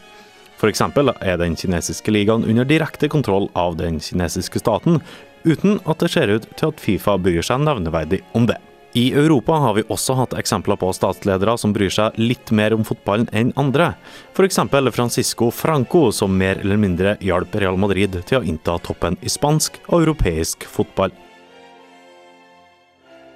F.eks. 0.59 0.83
er 0.83 1.39
den 1.39 1.55
kinesiske 1.55 2.11
ligaen 2.11 2.43
under 2.43 2.67
direkte 2.67 3.07
kontroll 3.07 3.47
av 3.55 3.79
den 3.79 4.03
kinesiske 4.03 4.59
staten, 4.59 4.99
uten 5.47 5.79
at 5.87 6.03
det 6.03 6.11
ser 6.11 6.35
ut 6.35 6.51
til 6.59 6.75
at 6.75 6.83
Fifa 6.83 7.15
bryr 7.23 7.47
seg 7.47 7.63
nevneverdig 7.63 8.25
om 8.35 8.51
det. 8.51 8.59
I 8.97 9.13
Europa 9.13 9.53
har 9.53 9.75
vi 9.75 9.83
også 9.91 10.15
hatt 10.15 10.37
eksempler 10.39 10.79
på 10.79 10.93
statsledere 10.95 11.57
som 11.59 11.73
bryr 11.75 11.91
seg 11.91 12.15
litt 12.21 12.53
mer 12.55 12.77
om 12.77 12.85
fotballen 12.87 13.27
enn 13.35 13.51
andre. 13.59 13.89
F.eks. 14.37 14.61
Francisco 14.95 15.49
Franco, 15.51 16.13
som 16.15 16.37
mer 16.39 16.61
eller 16.63 16.79
mindre 16.79 17.17
hjalp 17.19 17.59
Real 17.59 17.75
Madrid 17.75 18.21
til 18.23 18.39
å 18.39 18.47
innta 18.47 18.79
toppen 18.79 19.19
i 19.19 19.33
spansk 19.35 19.81
og 19.89 20.05
europeisk 20.05 20.69
fotball. 20.71 21.11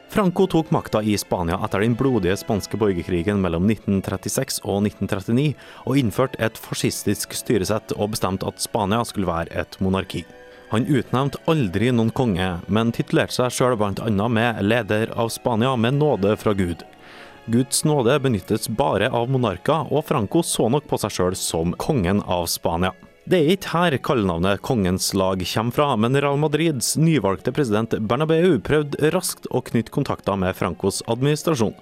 Franco 0.08 0.46
tok 0.46 0.70
makta 0.70 1.02
i 1.02 1.18
Spania 1.18 1.58
etter 1.66 1.82
den 1.82 1.98
blodige 1.98 2.38
spanske 2.38 2.78
borgerkrigen 2.78 3.42
mellom 3.42 3.66
1936 3.66 4.62
og 4.62 4.86
1939, 4.86 5.50
og 5.90 5.98
innførte 5.98 6.38
et 6.38 6.54
fascistisk 6.70 7.34
styresett 7.34 7.98
og 7.98 8.14
bestemte 8.14 8.46
at 8.46 8.62
Spania 8.62 9.02
skulle 9.02 9.28
være 9.28 9.58
et 9.58 9.82
monarki. 9.82 10.22
Han 10.70 10.84
utnevnte 10.86 11.40
aldri 11.48 11.88
noen 11.94 12.10
konge, 12.12 12.48
men 12.68 12.92
titulerte 12.92 13.38
seg 13.38 13.54
sjøl 13.56 13.76
bl.a. 13.80 14.28
med 14.28 14.60
'leder 14.60 15.14
av 15.16 15.30
Spania 15.32 15.76
med 15.76 15.96
nåde 15.96 16.36
fra 16.36 16.52
Gud'. 16.52 16.84
Guds 17.48 17.84
nåde 17.84 18.18
benyttes 18.20 18.68
bare 18.68 19.08
av 19.08 19.30
monarker, 19.32 19.88
og 19.88 20.04
Franco 20.04 20.42
så 20.44 20.68
nok 20.68 20.84
på 20.84 20.98
seg 21.00 21.14
sjøl 21.14 21.36
som 21.36 21.72
kongen 21.72 22.20
av 22.26 22.44
Spania. 22.52 22.92
Det 23.28 23.38
er 23.40 23.50
ikke 23.54 23.72
her 23.72 23.96
kallenavnet 24.00 24.60
Kongens 24.64 25.14
lag 25.16 25.40
kommer 25.54 25.72
fra, 25.72 25.88
men 25.96 26.16
Real 26.16 26.36
Madrids 26.40 26.96
nyvalgte 26.96 27.52
president 27.52 27.96
Bernabeu 28.08 28.60
prøvde 28.60 29.10
raskt 29.12 29.48
å 29.48 29.60
knytte 29.64 29.92
kontakter 29.92 30.36
med 30.36 30.56
Francos 30.56 31.02
administrasjon. 31.08 31.74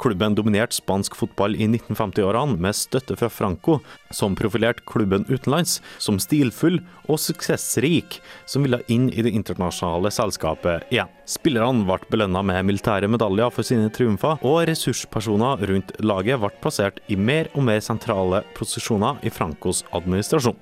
Klubben 0.00 0.36
dominerte 0.38 0.76
spansk 0.76 1.16
fotball 1.18 1.56
i 1.56 1.66
1950-årene 1.68 2.58
med 2.62 2.76
støtte 2.76 3.16
fra 3.18 3.28
Franco, 3.32 3.78
som 4.10 4.36
profilerte 4.38 4.84
klubben 4.88 5.26
utenlands 5.28 5.80
som 6.02 6.20
stilfull 6.22 6.80
og 7.08 7.20
suksessrik, 7.20 8.20
som 8.46 8.66
ville 8.66 8.82
inn 8.92 9.08
i 9.12 9.24
det 9.24 9.34
internasjonale 9.36 10.12
selskapet 10.14 10.88
igjen. 10.92 11.10
Spillerne 11.28 11.86
ble 11.88 12.00
belønna 12.12 12.42
med 12.46 12.68
militære 12.68 13.10
medaljer 13.10 13.52
for 13.54 13.66
sine 13.66 13.90
triumfer, 13.94 14.40
og 14.42 14.66
ressurspersoner 14.68 15.66
rundt 15.70 15.96
laget 16.02 16.40
ble 16.42 16.52
plassert 16.62 17.02
i 17.08 17.18
mer 17.18 17.50
og 17.54 17.66
mer 17.68 17.82
sentrale 17.84 18.44
posisjoner 18.58 19.22
i 19.26 19.32
Francos 19.32 19.84
administrasjon. 19.92 20.60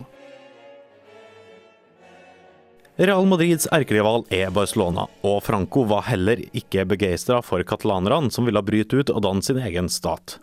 Real 3.00 3.24
Madrids 3.24 3.64
erkerival 3.72 4.26
er 4.28 4.50
Barcelona, 4.52 5.06
og 5.24 5.38
Franco 5.46 5.86
var 5.88 6.02
heller 6.10 6.42
ikke 6.52 6.82
begeistra 6.84 7.38
for 7.40 7.64
katalanerne 7.64 8.28
som 8.28 8.44
ville 8.44 8.60
bryte 8.60 9.00
ut 9.00 9.12
og 9.14 9.22
danne 9.24 9.40
sin 9.46 9.56
egen 9.56 9.88
stat. 9.88 10.34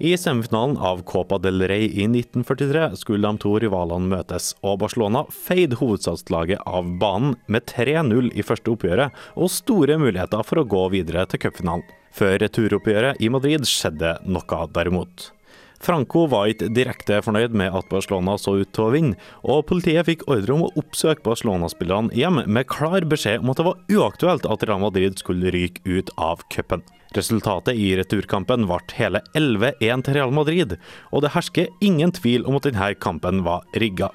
I 0.00 0.14
semifinalen 0.16 0.78
av 0.80 1.02
Copa 1.04 1.36
del 1.44 1.60
Rey 1.68 1.90
i 1.90 2.06
1943 2.08 2.86
skulle 3.02 3.20
de 3.20 3.44
to 3.44 3.52
rivalene 3.60 4.08
møtes, 4.14 4.54
og 4.64 4.80
Barcelona 4.86 5.26
feide 5.28 5.76
hovedstadslaget 5.76 6.64
av 6.64 6.88
banen 7.04 7.36
med 7.52 7.68
3-0 7.68 8.32
i 8.32 8.48
første 8.48 8.72
oppgjøret, 8.72 9.12
og 9.36 9.52
store 9.52 10.00
muligheter 10.00 10.40
for 10.48 10.64
å 10.64 10.68
gå 10.72 10.88
videre 10.96 11.28
til 11.28 11.44
cupfinalen. 11.44 11.84
Før 12.16 12.38
returoppgjøret 12.40 13.20
i 13.20 13.28
Madrid 13.28 13.68
skjedde 13.68 14.16
noe 14.24 14.66
derimot. 14.72 15.34
Franco 15.82 16.24
var 16.30 16.50
ikke 16.50 16.70
direkte 16.74 17.20
fornøyd 17.24 17.54
med 17.56 17.74
at 17.76 17.88
Barcelona 17.90 18.36
så 18.40 18.56
ut 18.60 18.72
til 18.74 18.86
å 18.86 18.92
vinne, 18.94 19.18
og 19.44 19.66
politiet 19.68 20.08
fikk 20.08 20.26
ordre 20.30 20.56
om 20.56 20.66
å 20.66 20.72
oppsøke 20.80 21.24
Barcelona-spillerne 21.26 22.14
hjem 22.16 22.42
med 22.46 22.68
klar 22.72 23.06
beskjed 23.08 23.44
om 23.44 23.52
at 23.52 23.60
det 23.60 23.66
var 23.68 23.96
uaktuelt 23.98 24.48
at 24.48 24.66
Real 24.66 24.82
Madrid 24.82 25.18
skulle 25.20 25.52
ryke 25.54 25.84
ut 25.84 26.12
av 26.16 26.44
cupen. 26.52 26.84
Resultatet 27.16 27.78
i 27.78 27.92
returkampen 27.96 28.66
ble 28.68 28.80
hele 28.98 29.22
11-1 29.38 30.06
til 30.06 30.18
Real 30.18 30.34
Madrid, 30.34 30.76
og 31.12 31.24
det 31.24 31.32
hersker 31.36 31.72
ingen 31.84 32.12
tvil 32.16 32.46
om 32.48 32.58
at 32.58 32.68
denne 32.68 32.92
kampen 33.00 33.44
var 33.46 33.64
rigga. 33.78 34.10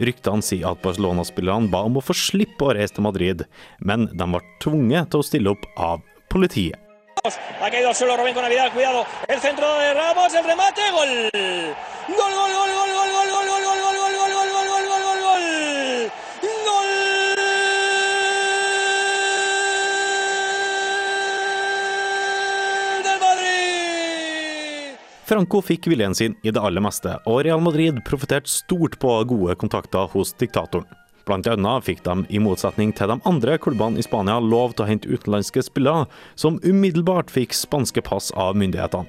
Ryktene 0.00 0.44
sier 0.44 0.70
at 0.72 0.82
Barcelona-spillerne 0.84 1.70
ba 1.72 1.84
om 1.86 1.98
å 2.00 2.04
få 2.04 2.16
slippe 2.16 2.66
å 2.66 2.74
reise 2.76 2.96
til 2.96 3.06
Madrid, 3.06 3.44
men 3.78 4.08
de 4.10 4.30
ble 4.32 4.42
tvunget 4.64 5.12
til 5.12 5.22
å 5.22 5.26
stille 5.26 5.54
opp 5.54 5.66
av 5.76 6.06
politiet. 6.32 6.89
Ha 7.22 7.70
caído 7.70 7.88
al 7.88 7.94
suelo 7.94 8.16
Rubén 8.16 8.32
con 8.32 8.42
Navidad, 8.42 8.72
cuidado. 8.72 9.04
El 9.28 9.40
centro 9.40 9.78
de 9.78 9.92
Ramos, 9.92 10.32
el 10.32 10.42
remate, 10.42 10.80
gol. 10.90 11.30
Gol, 12.08 12.16
gol, 12.16 12.50
gol, 12.50 12.70
gol, 12.72 12.90
gol, 12.96 13.10
gol, 13.12 13.28
gol, 13.28 13.44
gol, 13.44 13.60
gol, 13.60 13.78
gol, 13.84 14.00
gol, 14.00 14.24
gol, 14.24 14.40
gol, 14.40 14.64
gol, 14.66 14.84
gol, 14.88 15.02
gol, 15.04 15.20
gol. 15.20 15.44
Gol 16.64 16.88
del 23.04 23.20
Madrid. 23.20 24.96
Franco 25.28 25.60
fikk 25.60 25.92
viljen 25.92 26.16
sin 26.16 26.38
i 26.40 26.50
det 26.50 26.62
aller 26.64 26.80
meste, 26.80 27.18
og 27.28 27.44
Real 27.44 27.60
Madrid 27.60 28.00
profitterte 28.08 28.48
stort 28.48 28.96
på 28.96 29.24
gode 29.28 29.60
kontakter 29.60 30.08
hos 30.08 30.32
diktatoren. 30.40 30.88
Blant 31.28 31.48
annet 31.50 31.86
fikk 31.86 32.04
de, 32.06 32.16
i 32.28 32.40
motsetning 32.42 32.92
til 32.96 33.12
de 33.12 33.18
andre 33.28 33.56
klubbene 33.62 34.00
i 34.00 34.04
Spania, 34.06 34.38
lov 34.40 34.74
til 34.74 34.86
å 34.86 34.90
hente 34.90 35.10
utenlandske 35.10 35.64
spillere, 35.66 36.06
som 36.34 36.60
umiddelbart 36.64 37.32
fikk 37.32 37.56
spanske 37.56 38.04
pass 38.06 38.30
av 38.36 38.58
myndighetene. 38.60 39.08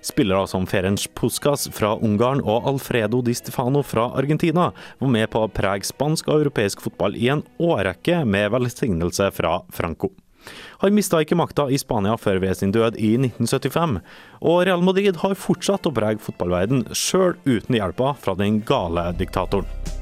Spillere 0.00 0.46
som 0.46 0.66
Ferenc 0.66 1.08
Puskas 1.18 1.68
fra 1.74 1.94
Ungarn 2.02 2.40
og 2.40 2.68
Alfredo 2.70 3.20
Di 3.22 3.34
Stefano 3.36 3.82
fra 3.82 4.08
Argentina 4.18 4.70
var 4.98 5.12
med 5.12 5.28
på 5.32 5.42
å 5.44 5.50
prege 5.52 5.90
spansk 5.90 6.30
og 6.30 6.44
europeisk 6.44 6.82
fotball 6.86 7.18
i 7.18 7.28
en 7.34 7.44
årrekke 7.58 8.22
med 8.24 8.50
velsignelse 8.54 9.30
fra 9.34 9.58
Franco. 9.74 10.12
Han 10.80 10.94
mista 10.94 11.20
ikke 11.20 11.36
makta 11.36 11.66
i 11.68 11.78
Spania 11.80 12.14
før 12.16 12.40
ved 12.44 12.56
sin 12.56 12.72
død 12.72 12.96
i 12.96 13.16
1975, 13.18 13.98
og 14.40 14.64
Real 14.68 14.84
Madrid 14.86 15.18
har 15.24 15.36
fortsatt 15.36 15.90
å 15.90 15.94
prege 15.94 16.22
fotballverden 16.24 16.86
sjøl 16.96 17.36
uten 17.44 17.80
hjelpa 17.80 18.14
fra 18.22 18.38
den 18.38 18.62
gale 18.66 19.10
diktatoren. 19.18 19.97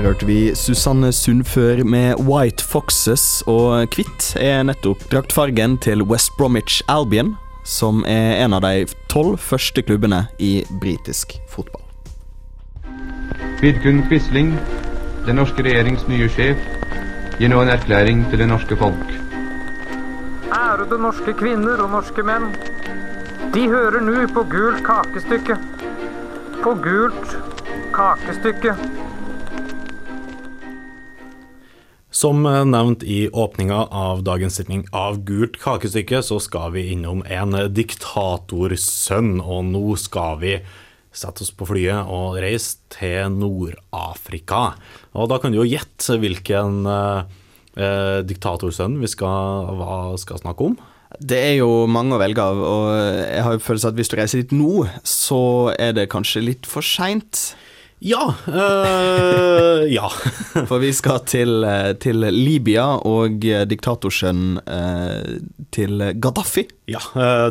Der 0.00 0.06
hørte 0.06 0.26
vi 0.26 0.54
Susanne 0.54 1.12
Sundfør 1.12 1.84
med 1.84 2.14
White 2.14 2.64
Foxes, 2.64 3.42
og 3.46 3.84
hvitt 3.92 4.30
er 4.40 4.62
nettopp 4.64 5.02
draktfargen 5.12 5.74
til 5.84 6.00
West 6.08 6.30
Bromwich 6.38 6.78
Albion, 6.88 7.34
som 7.68 8.00
er 8.08 8.38
en 8.40 8.56
av 8.56 8.62
de 8.64 8.86
tolv 9.12 9.36
første 9.44 9.84
klubbene 9.84 10.22
i 10.40 10.62
britisk 10.80 11.34
fotball. 11.52 11.84
Vidkun 13.60 14.00
Quisling, 14.08 14.54
den 15.26 15.36
norske 15.36 15.66
regjerings 15.68 16.08
nye 16.08 16.30
sjef, 16.32 16.64
gir 17.36 17.52
nå 17.52 17.60
en 17.60 17.74
erklæring 17.74 18.24
til 18.32 18.40
det 18.40 18.48
norske 18.48 18.80
folk. 18.80 19.12
Ærede 20.48 20.96
norske 20.96 21.36
kvinner 21.36 21.84
og 21.84 21.92
norske 21.98 22.24
menn. 22.24 22.48
De 23.52 23.68
hører 23.68 24.00
nå 24.00 24.24
på 24.32 24.48
gult 24.48 24.80
kakestykke. 24.88 25.60
På 26.64 26.72
gult 26.88 27.36
kakestykke. 27.92 28.78
Som 32.20 32.42
nevnt 32.44 33.02
i 33.02 33.28
åpninga 33.32 33.86
av 33.86 34.18
dagens 34.26 34.58
sending 34.58 34.82
av 34.92 35.22
Gult 35.24 35.54
kakestykke, 35.62 36.18
så 36.20 36.36
skal 36.42 36.74
vi 36.74 36.82
innom 36.92 37.22
en 37.24 37.56
diktatorsønn, 37.72 39.38
og 39.40 39.62
nå 39.70 39.94
skal 39.96 40.36
vi 40.42 40.50
sette 41.16 41.46
oss 41.46 41.52
på 41.56 41.70
flyet 41.70 42.10
og 42.12 42.36
reise 42.44 42.82
til 42.92 43.32
Nord-Afrika. 43.38 44.74
Og 45.16 45.30
da 45.32 45.38
kan 45.40 45.54
du 45.54 45.62
jo 45.62 45.70
gjette 45.70 46.18
hvilken 46.20 46.84
eh, 46.92 48.20
diktatorsønn 48.28 49.00
vi 49.00 49.08
skal, 49.08 49.80
skal 50.20 50.42
snakke 50.44 50.68
om. 50.68 50.76
Det 51.24 51.40
er 51.40 51.56
jo 51.62 51.86
mange 51.88 52.18
å 52.18 52.20
velge 52.20 52.44
av, 52.44 52.60
og 52.60 52.84
jeg 53.00 53.48
har 53.48 53.56
jo 53.56 53.64
følelsen 53.64 53.94
at 53.94 54.02
hvis 54.02 54.12
du 54.12 54.20
reiser 54.20 54.44
dit 54.44 54.56
nå, 54.60 54.84
så 55.08 55.42
er 55.72 55.96
det 55.96 56.10
kanskje 56.12 56.44
litt 56.44 56.68
for 56.68 56.84
seint. 56.84 57.54
Ja. 58.00 58.22
øh, 58.48 59.82
ja. 59.92 60.08
For 60.68 60.80
vi 60.80 60.88
skal 60.96 61.20
til, 61.28 61.64
eh, 61.68 61.90
til 62.00 62.24
Libya 62.32 62.86
og 63.06 63.42
diktatorsønnen 63.68 64.56
eh, 64.64 65.34
til 65.74 66.00
Gaddafi. 66.16 66.64
ja. 66.88 67.02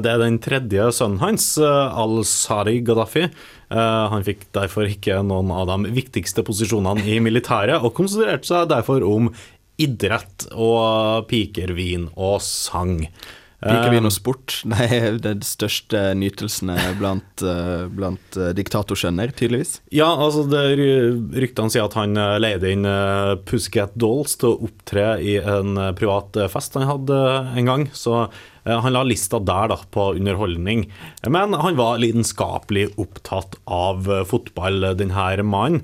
Det 0.01 0.09
er 0.09 0.23
den 0.23 0.39
tredje 0.41 0.89
sønnen 0.95 1.21
hans, 1.21 1.51
al-Sari 1.61 2.79
Gaddafi. 2.81 3.27
Eh, 3.29 4.09
Han 4.15 4.25
fikk 4.25 4.47
derfor 4.57 4.89
ikke 4.89 5.21
noen 5.23 5.53
av 5.53 5.69
de 5.69 5.93
viktigste 5.93 6.41
posisjonene 6.47 7.05
i 7.05 7.19
militæret, 7.21 7.83
og 7.85 7.93
konsentrerte 7.93 8.49
seg 8.49 8.69
derfor 8.73 9.05
om 9.05 9.29
idrett 9.79 10.49
og 10.51 11.27
piker, 11.29 11.71
vin 11.77 12.09
og 12.19 12.41
sang. 12.43 13.05
Pikevin 13.59 14.05
noe 14.05 14.13
sport 14.13 14.61
de 14.71 14.85
er 14.87 15.17
de 15.19 15.33
største 15.43 15.99
nytelsene 16.15 16.77
blant, 16.99 17.43
eh, 17.43 17.87
blant 17.91 18.37
eh, 18.39 18.53
diktatorsønner, 18.55 19.33
tydeligvis. 19.35 19.81
Ja, 19.91 20.07
altså 20.15 20.45
det 20.47 20.61
ry- 20.79 21.41
Ryktene 21.43 21.73
sier 21.73 21.89
at 21.89 21.97
han 21.99 22.15
eh, 22.15 22.37
leide 22.39 22.71
inn 22.71 22.87
Pusket 22.87 23.45
Pussycat 23.49 23.97
Dolls 23.99 24.37
til 24.39 24.53
å 24.53 24.69
opptre 24.69 25.09
i 25.19 25.35
en 25.41 25.75
privat 25.99 26.39
fest 26.53 26.77
han 26.79 26.87
hadde 26.87 27.19
en 27.59 27.67
gang. 27.67 27.83
Så 27.91 28.29
han 28.69 28.93
la 28.93 29.01
lista 29.07 29.39
der 29.43 29.71
da, 29.71 29.77
på 29.91 30.11
underholdning. 30.15 30.85
Men 31.27 31.55
han 31.57 31.77
var 31.79 31.99
lidenskapelig 32.01 32.89
opptatt 33.01 33.57
av 33.65 34.07
fotball, 34.29 34.93
denne 34.99 35.43
mannen. 35.47 35.83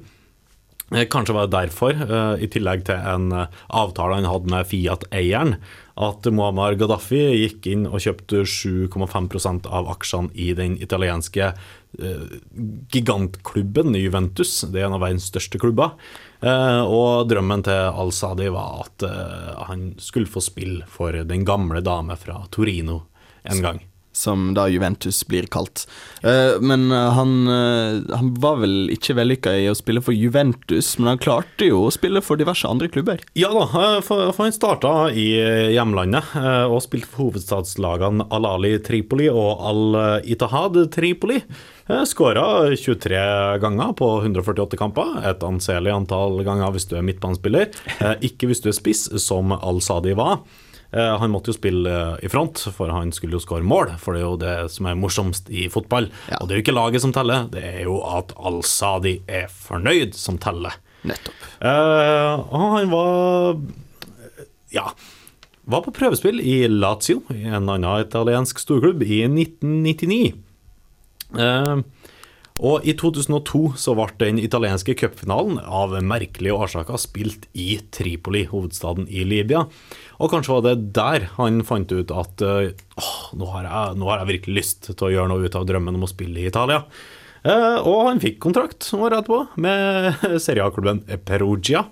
Kanskje 1.10 1.34
var 1.34 1.48
det 1.50 1.55
derfor, 1.58 1.98
i 2.38 2.48
tillegg 2.53 2.84
til 2.88 3.00
en 3.10 3.32
avtale 3.34 4.20
han 4.20 4.27
hadde 4.29 4.51
med 4.53 4.70
Fiat-eieren, 4.70 5.55
at 5.96 6.28
Muammar 6.28 6.75
Gaddafi 6.75 7.22
gikk 7.40 7.70
inn 7.72 7.86
og 7.88 8.02
kjøpte 8.04 8.44
7,5% 8.44 9.70
av 9.72 9.88
aksjene 9.94 10.34
i 10.36 10.50
den 10.58 10.75
italienske 10.84 11.48
eh, 11.54 12.25
gigantklubben 12.92 13.96
Juventus. 13.96 14.58
Det 14.68 14.82
er 14.82 14.90
en 14.90 14.98
av 14.98 15.06
verdens 15.06 15.30
største 15.32 15.62
klubber. 15.62 15.96
Eh, 16.44 16.84
og 16.84 17.30
drømmen 17.32 17.64
til 17.68 17.96
Al-Sadi 18.04 18.52
var 18.52 18.84
at 18.84 19.08
eh, 19.08 19.52
han 19.72 19.94
skulle 20.04 20.32
få 20.32 20.44
spille 20.44 20.88
for 20.92 21.16
den 21.16 21.48
gamle 21.48 21.80
dame 21.86 22.20
fra 22.20 22.42
Torino 22.52 23.06
en 23.48 23.64
gang. 23.64 23.84
Som 24.16 24.54
da 24.56 24.68
Juventus 24.72 25.20
blir 25.28 25.48
kalt. 25.52 25.86
Uh, 26.24 26.56
men 26.64 26.88
eh, 26.92 27.10
han, 27.18 27.34
uh, 27.48 28.16
han 28.16 28.32
var 28.42 28.62
vel 28.64 28.90
ikke 28.94 29.18
vellykka 29.20 29.54
i 29.60 29.68
å 29.70 29.76
spille 29.78 30.02
for 30.04 30.16
Juventus, 30.16 30.94
men 30.98 31.12
han 31.14 31.22
klarte 31.22 31.68
jo 31.68 31.84
å 31.86 31.94
spille 31.94 32.24
for 32.24 32.40
diverse 32.40 32.68
andre 32.70 32.90
klubber. 32.92 33.22
Ja 33.38 33.52
da, 33.54 33.68
for, 34.06 34.32
for 34.32 34.46
han 34.46 34.56
starta 34.56 34.94
i 35.12 35.28
hjemlandet 35.76 36.34
uh, 36.38 36.66
og 36.72 36.82
spilte 36.86 37.12
for 37.12 37.28
hovedstadslagene 37.28 38.30
Al-Ali 38.34 38.78
Tripoli 38.86 39.28
og 39.32 39.66
Al-Itahad 39.72 40.86
Tripoli. 40.96 41.42
Skåra 42.10 42.72
23 42.74 43.18
ganger 43.62 43.92
på 44.00 44.08
148 44.24 44.80
kamper, 44.80 45.20
et 45.30 45.44
anselig 45.46 45.92
antall 45.94 46.40
ganger 46.48 46.74
hvis 46.74 46.88
du 46.90 46.96
er 46.98 47.06
midtbanespiller. 47.06 47.70
Ikke 48.26 48.50
hvis 48.50 48.64
du 48.64 48.72
er 48.72 48.78
spiss, 48.78 49.04
som 49.22 49.54
Al-Sadi 49.54 50.16
var. 50.18 50.40
Eh, 50.96 51.14
Han 51.20 51.34
måtte 51.34 51.52
jo 51.52 51.58
spille 51.58 51.92
eh, 51.92 52.25
i 52.25 52.30
front, 52.32 52.62
for 52.75 52.92
han 52.94 53.12
skulle 53.16 53.36
jo 53.38 53.44
skåre 53.44 53.66
mål. 53.68 53.92
For 54.02 54.16
det 54.16 54.22
er 54.24 54.28
jo 54.30 54.38
det 54.42 54.56
som 54.74 54.88
er 54.90 54.96
morsomst 55.00 55.50
i 55.52 55.68
fotball. 55.74 56.08
Og 56.40 56.48
det 56.48 56.56
er 56.56 56.62
jo 56.62 56.66
ikke 56.66 56.78
laget 56.78 57.04
som 57.04 57.14
teller, 57.16 57.50
det 57.52 57.64
er 57.68 57.82
jo 57.86 58.00
at 58.08 58.32
Al-Sadi 58.40 59.18
er 59.28 59.50
fornøyd 59.52 60.16
som 60.16 60.40
teller. 60.42 60.78
Nettopp. 61.06 61.44
Eh, 61.60 62.46
og 62.50 62.64
han 62.80 62.90
var 62.94 63.60
ja, 64.74 64.88
var 65.66 65.84
på 65.86 65.94
prøvespill 65.96 66.40
i 66.42 66.64
Lazio, 66.72 67.22
i 67.34 67.46
en 67.48 67.70
annen 67.70 68.02
italiensk 68.06 68.60
storklubb, 68.62 69.04
i 69.06 69.22
1999. 69.28 70.34
Eh, 71.36 71.75
og 72.56 72.86
i 72.88 72.94
2002 72.96 73.74
så 73.80 73.96
ble 73.98 74.08
den 74.22 74.40
italienske 74.40 74.96
cupfinalen 74.96 75.58
av 75.60 75.98
merkelige 76.00 76.56
årsaker 76.56 77.00
spilt 77.02 77.50
i 77.52 77.82
Tripoli, 77.92 78.46
hovedstaden 78.48 79.10
i 79.12 79.26
Libya. 79.28 79.66
Og 80.24 80.32
kanskje 80.32 80.54
var 80.54 80.64
det 80.64 80.94
der 80.96 81.28
han 81.36 81.60
fant 81.68 81.92
ut 81.92 82.14
at 82.16 82.46
eh, 82.46 82.72
åh, 82.96 83.18
nå, 83.36 83.50
har 83.52 83.68
jeg, 83.68 84.00
nå 84.00 84.08
har 84.08 84.24
jeg 84.24 84.32
virkelig 84.32 84.56
lyst 84.62 84.90
til 84.94 85.08
å 85.10 85.12
gjøre 85.12 85.34
noe 85.34 85.44
ut 85.50 85.60
av 85.60 85.68
drømmen 85.68 86.00
om 86.00 86.08
å 86.08 86.12
spille 86.12 86.40
i 86.40 86.48
Italia. 86.48 86.86
Eh, 87.44 87.78
og 87.84 88.08
han 88.08 88.24
fikk 88.24 88.40
kontrakt 88.48 88.88
året 88.96 89.20
etterpå 89.20 89.42
med 89.62 90.24
Serie 90.46 90.64
A-klubben 90.64 91.04
Perugia. 91.28 91.84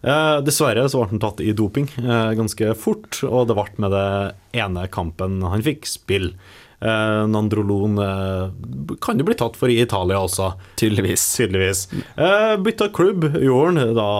Eh, 0.00 0.38
dessverre 0.40 0.86
så 0.88 1.02
ble 1.02 1.12
han 1.12 1.20
tatt 1.20 1.44
i 1.44 1.52
doping 1.52 1.84
eh, 2.00 2.32
ganske 2.38 2.72
fort, 2.80 3.20
og 3.28 3.50
det 3.50 3.58
ble 3.58 3.84
med 3.84 3.92
det 3.92 4.08
ene 4.56 4.88
kampen 4.88 5.42
han 5.44 5.68
fikk 5.68 5.84
spill. 5.84 6.32
Eh, 6.80 7.22
Nandrolon 7.28 7.98
eh, 8.00 8.96
kan 9.04 9.20
jo 9.20 9.26
bli 9.28 9.36
tatt 9.36 9.58
for 9.60 9.68
i 9.72 9.80
Italia 9.82 10.20
også. 10.24 10.54
Tydeligvis. 10.80 11.24
Tydeligvis. 11.36 11.84
Eh, 12.16 12.54
bytta 12.64 12.88
klubb 12.96 13.26
han 13.36 13.80
da 13.96 14.10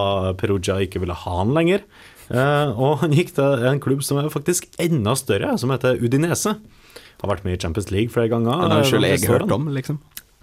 Perugia 0.40 0.76
ikke 0.84 1.00
ville 1.00 1.16
ha 1.16 1.36
han 1.40 1.54
lenger. 1.56 1.84
Eh, 2.30 2.68
og 2.78 3.00
han 3.02 3.14
gikk 3.16 3.32
til 3.38 3.64
en 3.66 3.80
klubb 3.82 4.04
som 4.06 4.20
er 4.20 4.30
faktisk 4.32 4.68
enda 4.82 5.16
større, 5.18 5.56
som 5.58 5.72
heter 5.74 5.98
Udinese. 5.98 6.54
Har 7.20 7.32
vært 7.32 7.44
med 7.44 7.56
i 7.56 7.60
Champions 7.60 7.90
League 7.92 8.12
flere 8.12 8.30
ganger. 8.32 8.66
Det 8.68 8.76
har 8.78 8.88
selv 8.88 9.08
jeg 9.08 9.26
hørt 9.28 9.52
om, 9.56 9.68
liksom. 9.74 9.98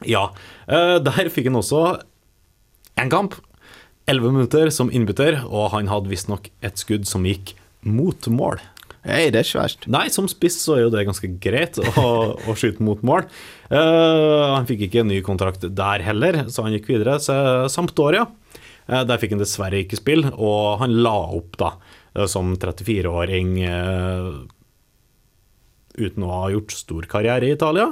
Ja. 0.05 0.27
eh, 0.67 0.97
der 1.01 1.29
fikk 1.33 1.49
han 1.49 1.61
også 1.61 1.83
en 2.97 3.13
kamp. 3.13 3.37
11 4.07 4.31
minutter 4.31 4.69
som 4.71 4.89
innbytter, 4.93 5.41
og 5.43 5.73
han 5.73 5.89
hadde 5.91 6.07
visstnok 6.11 6.47
et 6.63 6.79
skudd 6.79 7.07
som 7.09 7.25
gikk 7.27 7.55
mot 7.83 8.29
mål. 8.31 8.61
Hei, 9.07 9.29
det 9.31 9.39
er 9.39 9.45
ikke 9.47 9.61
verst. 9.61 9.85
Nei, 9.87 10.07
som 10.11 10.25
spiss 10.27 10.57
så 10.59 10.75
er 10.75 10.81
jo 10.83 10.89
det 10.91 11.05
ganske 11.07 11.29
greit 11.39 11.77
å, 11.79 12.09
å 12.35 12.55
skyte 12.59 12.83
mot 12.83 12.99
mål. 13.07 13.23
Uh, 13.71 14.57
han 14.57 14.67
fikk 14.67 14.87
ikke 14.87 15.05
en 15.05 15.11
ny 15.13 15.21
kontrakt 15.23 15.63
der 15.63 16.03
heller, 16.03 16.41
så 16.51 16.65
han 16.65 16.75
gikk 16.75 16.89
videre 16.91 17.15
til 17.23 17.69
Sampdoria. 17.71 18.25
Uh, 18.87 19.05
der 19.07 19.21
fikk 19.21 19.37
han 19.37 19.43
dessverre 19.43 19.79
ikke 19.85 19.99
spill, 20.01 20.27
og 20.35 20.83
han 20.83 20.97
la 21.05 21.15
opp 21.39 21.55
da 21.61 21.71
eh, 22.17 22.27
som 22.27 22.51
34-åring 22.59 23.55
eh, 23.63 24.29
uten 25.97 26.25
å 26.25 26.31
ha 26.31 26.45
gjort 26.53 26.73
stor 26.75 27.07
karriere 27.09 27.49
i 27.49 27.55
Italia. 27.55 27.91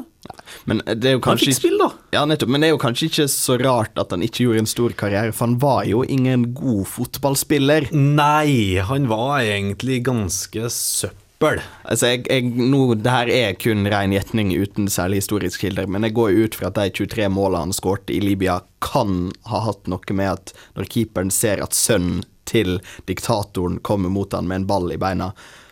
Men 0.69 0.81
det 0.85 1.09
er 1.09 1.17
jo 1.17 1.21
Han 1.25 1.41
fikk 1.41 1.57
spill, 1.57 1.77
da. 1.81 1.89
Ja, 2.15 2.23
nettopp. 2.25 2.51
Men 2.53 2.63
det 2.63 2.69
er 2.69 2.75
jo 2.75 2.81
kanskje 2.81 3.09
ikke 3.09 3.27
så 3.31 3.57
rart 3.61 3.99
at 4.01 4.13
han 4.13 4.23
ikke 4.25 4.47
gjorde 4.47 4.63
en 4.63 4.69
stor 4.69 4.95
karriere, 4.97 5.33
for 5.35 5.47
han 5.47 5.59
var 5.61 5.83
jo 5.89 6.01
ingen 6.03 6.49
god 6.57 6.85
fotballspiller. 6.89 7.91
Nei, 7.93 8.81
han 8.85 9.09
var 9.11 9.43
egentlig 9.43 10.01
ganske 10.07 10.69
søppel. 10.73 11.61
Altså, 11.83 12.13
jeg, 12.13 12.25
jeg, 12.31 12.53
nå, 12.57 12.95
det 12.97 13.13
her 13.13 13.31
er 13.33 13.57
kun 13.59 13.85
ren 13.91 14.15
gjetning 14.15 14.53
uten 14.55 14.89
særlig 14.91 15.23
historisk 15.23 15.65
kilder, 15.65 15.89
men 15.91 16.07
jeg 16.07 16.15
går 16.17 16.37
ut 16.45 16.57
fra 16.57 16.71
at 16.71 16.79
de 16.79 16.93
23 17.03 17.27
målene 17.33 17.67
han 17.67 17.75
skårte 17.75 18.15
i 18.15 18.21
Libya, 18.23 18.61
kan 18.85 19.33
ha 19.49 19.65
hatt 19.67 19.89
noe 19.91 20.17
med 20.17 20.31
at 20.31 20.55
når 20.77 20.89
keeperen 20.93 21.33
ser 21.33 21.61
at 21.63 21.75
sønnen 21.77 22.23
til 22.45 22.77
diktatoren 23.09 23.79
kommer 23.85 24.11
mot 24.13 24.33
han 24.33 24.47
med 24.47 24.61
en 24.61 24.67
ball 24.69 24.91
i 24.93 25.01
beina, 25.01 25.31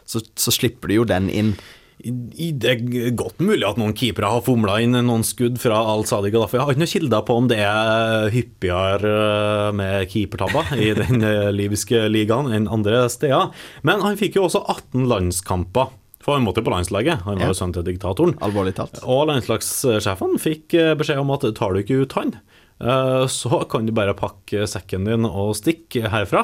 så, 0.10 0.22
så 0.36 0.52
slipper 0.52 0.90
du 0.90 1.00
jo 1.00 1.08
den 1.08 1.30
inn. 1.30 1.54
Det 2.04 2.68
er 2.68 3.12
godt 3.16 3.40
mulig 3.40 3.64
at 3.64 3.78
noen 3.80 3.94
keepere 3.96 4.28
har 4.34 4.44
fomla 4.44 4.76
inn 4.84 4.98
noen 5.08 5.24
skudd 5.24 5.56
fra 5.62 5.78
Al-Sadi 5.94 6.34
Gaddafi. 6.34 6.58
Jeg 6.58 6.66
har 6.66 6.74
ikke 6.74 6.82
noen 6.82 6.92
kilder 6.92 7.22
på 7.24 7.36
om 7.40 7.46
det 7.48 7.60
er 7.64 8.32
hyppigere 8.34 9.12
eh, 9.14 9.68
med 9.80 10.10
keepertabber 10.12 10.74
i 10.76 10.90
den 11.00 11.24
eh, 11.24 11.52
libyske 11.56 12.02
ligaen 12.12 12.52
enn 12.52 12.68
andre 12.68 13.06
steder. 13.12 13.54
Men 13.88 14.04
han 14.04 14.20
fikk 14.20 14.36
jo 14.40 14.50
også 14.50 14.66
18 14.66 15.08
landskamper. 15.12 15.94
For 16.24 16.38
han 16.38 16.46
måtte 16.46 16.64
på 16.64 16.72
landslaget. 16.72 17.24
Han 17.26 17.40
var 17.40 17.52
jo 17.52 17.56
sønnen 17.60 17.76
til 17.76 17.88
diktatoren. 17.88 18.38
Alvorlig 18.44 18.76
talt. 18.78 19.02
Og 19.04 19.26
landslagssjefen 19.28 20.38
fikk 20.44 20.76
eh, 20.80 20.92
beskjed 21.00 21.24
om 21.24 21.32
at 21.36 21.48
tar 21.56 21.72
du 21.72 21.82
ikke 21.84 22.04
ut 22.04 22.20
han, 22.20 22.36
så 23.32 23.62
kan 23.72 23.86
du 23.88 23.94
bare 23.96 24.16
pakke 24.18 24.66
sekken 24.68 25.06
din 25.08 25.28
og 25.30 25.54
stikke 25.56 26.10
herfra. 26.12 26.42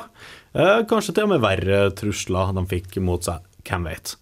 Kanskje 0.88 1.18
til 1.18 1.26
og 1.26 1.34
med 1.34 1.44
verre 1.44 1.82
trusler 2.00 2.54
de 2.56 2.64
fikk 2.70 2.96
mot 3.04 3.26
seg. 3.28 3.44
Hvem 3.68 3.90
vet. 3.90 4.14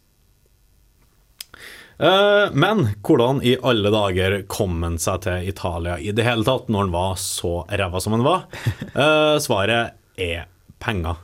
Eh, 2.00 2.50
Men 2.54 2.84
hvordan 3.06 3.40
i 3.44 3.56
alle 3.66 3.90
dager 3.94 4.42
kom 4.52 4.82
han 4.86 5.00
seg 5.02 5.24
til 5.26 5.48
Italia 5.50 5.98
i 6.00 6.12
det 6.16 6.26
hele 6.28 6.46
tatt, 6.48 6.68
når 6.70 6.86
han 6.88 6.94
var 6.94 7.16
så 7.22 7.54
ræva 7.70 8.02
som 8.04 8.18
han 8.18 8.26
var? 8.28 8.46
Eh, 8.98 9.38
Svaret 9.44 9.98
er 10.18 10.46
penger. 10.82 11.18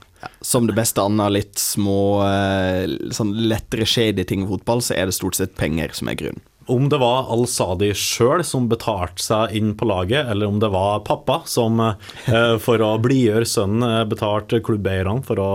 Som 0.45 0.67
det 0.69 0.75
beste 0.77 1.01
annet 1.03 1.33
litt 1.35 1.59
små, 1.59 2.21
eh, 2.25 2.85
sånn 3.13 3.33
lettere 3.49 3.85
shady 3.89 4.23
ting 4.29 4.45
i 4.45 4.49
fotball, 4.49 4.81
så 4.85 4.95
er 4.95 5.09
det 5.09 5.15
stort 5.17 5.35
sett 5.39 5.55
penger 5.59 5.91
som 5.97 6.07
er 6.11 6.15
grunnen. 6.19 6.41
Om 6.65 6.89
det 6.89 6.97
var 7.01 7.27
Al-Sadi 7.33 7.89
sjøl 7.97 8.43
som 8.47 8.69
betalte 8.71 9.23
seg 9.23 9.55
inn 9.57 9.73
på 9.75 9.87
laget, 9.89 10.29
eller 10.31 10.47
om 10.47 10.61
det 10.61 10.69
var 10.71 11.01
pappa 11.07 11.41
som 11.49 11.81
eh, 11.81 12.55
for 12.63 12.83
å 12.83 12.93
blidgjøre 13.03 13.47
sønnen 13.49 13.83
eh, 13.87 14.03
betalte 14.07 14.61
klubbeierne 14.63 15.25
for 15.27 15.41
å 15.43 15.49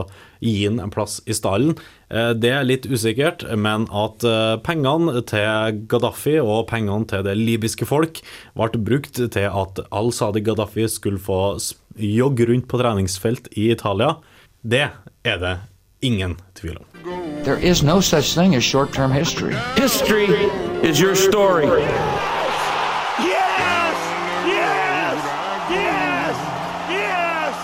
gi 0.44 0.66
ham 0.66 0.76
en 0.82 0.92
plass 0.92 1.18
i 1.26 1.34
stallen, 1.34 1.78
eh, 2.12 2.34
det 2.36 2.52
er 2.52 2.68
litt 2.68 2.90
usikkert. 2.90 3.46
Men 3.56 3.88
at 3.88 4.26
pengene 4.66 5.24
til 5.28 5.80
Gaddafi 5.88 6.36
og 6.42 6.68
pengene 6.68 7.08
til 7.08 7.24
det 7.26 7.38
libyske 7.40 7.88
folk 7.88 8.20
ble 8.58 8.84
brukt 8.90 9.16
til 9.18 9.48
at 9.48 9.80
Al-Sadi 9.88 10.44
Gaddafi 10.44 10.90
skulle 10.92 11.22
få 11.22 11.56
jogge 11.98 12.50
rundt 12.52 12.68
på 12.68 12.78
treningsfelt 12.82 13.48
i 13.56 13.70
Italia, 13.72 14.18
det 14.60 14.88
er 15.24 15.40
det 15.42 15.56
ingen 16.00 16.36
tvil 16.54 16.76
om. 16.76 16.84
There 17.44 17.58
is 17.70 17.82
no 17.82 18.00
such 18.00 18.34
thing 18.34 18.54
as 18.54 18.64
short 18.64 18.92
term 18.92 19.12
history. 19.12 19.54
History 19.76 20.28
is 20.82 21.00
your 21.00 21.14
story. 21.14 21.66
Yes! 21.66 21.78
Yes! 24.46 25.16
Yes! 25.70 26.36
Yes! 26.90 27.54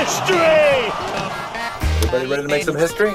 History! 0.00 0.92
Everybody 1.96 2.26
ready 2.26 2.42
to 2.42 2.48
make 2.48 2.64
some 2.64 2.76
history? 2.76 3.12